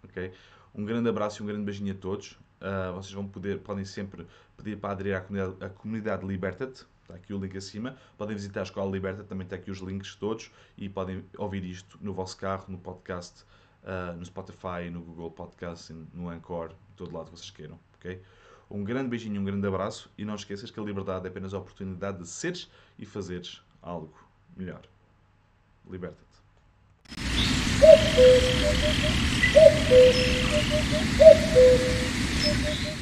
Ok? 0.03 0.33
Um 0.75 0.85
grande 0.85 1.09
abraço 1.09 1.41
e 1.41 1.45
um 1.45 1.47
grande 1.47 1.65
beijinho 1.65 1.93
a 1.93 1.97
todos. 1.97 2.33
Uh, 2.61 2.93
vocês 2.95 3.13
vão 3.13 3.27
poder, 3.27 3.59
podem 3.61 3.85
sempre 3.85 4.27
pedir 4.57 4.79
para 4.79 4.93
aderir 4.93 5.17
à 5.17 5.21
comunidade, 5.21 5.65
à 5.65 5.69
comunidade 5.69 6.27
Liberta-te. 6.27 6.87
Está 7.03 7.15
aqui 7.15 7.35
o 7.35 7.39
link 7.41 7.57
acima. 7.57 7.97
Podem 8.17 8.37
visitar 8.37 8.61
a 8.61 8.63
Escola 8.63 8.91
Liberta, 8.91 9.25
também 9.25 9.45
está 9.45 9.57
aqui 9.57 9.71
os 9.71 9.79
links 9.79 10.15
todos. 10.15 10.51
E 10.77 10.89
podem 10.89 11.25
ouvir 11.37 11.65
isto 11.65 11.99
no 12.01 12.13
vosso 12.13 12.37
carro, 12.37 12.67
no 12.69 12.79
podcast, 12.79 13.43
uh, 13.83 14.17
no 14.17 14.25
Spotify, 14.25 14.91
no 14.93 15.01
Google 15.01 15.31
Podcast, 15.31 15.93
no 16.15 16.29
Anchor, 16.29 16.73
todo 16.97 17.13
lado 17.13 17.31
que 17.31 17.39
vocês 17.39 17.51
queiram. 17.51 17.79
Okay? 17.99 18.23
Um 18.71 18.85
grande 18.85 19.09
beijinho, 19.09 19.41
um 19.41 19.45
grande 19.45 19.67
abraço. 19.67 20.09
E 20.17 20.25
não 20.25 20.37
esqueças 20.37 20.71
que 20.71 20.79
a 20.79 20.83
liberdade 20.83 21.27
é 21.27 21.29
apenas 21.29 21.53
a 21.53 21.59
oportunidade 21.59 22.19
de 22.19 22.29
seres 22.29 22.71
e 22.97 23.05
fazeres 23.05 23.61
algo 23.83 24.15
melhor. 24.57 24.83
Liberta-te. 25.91 26.40
Thank 27.81 28.19
you. 32.89 33.00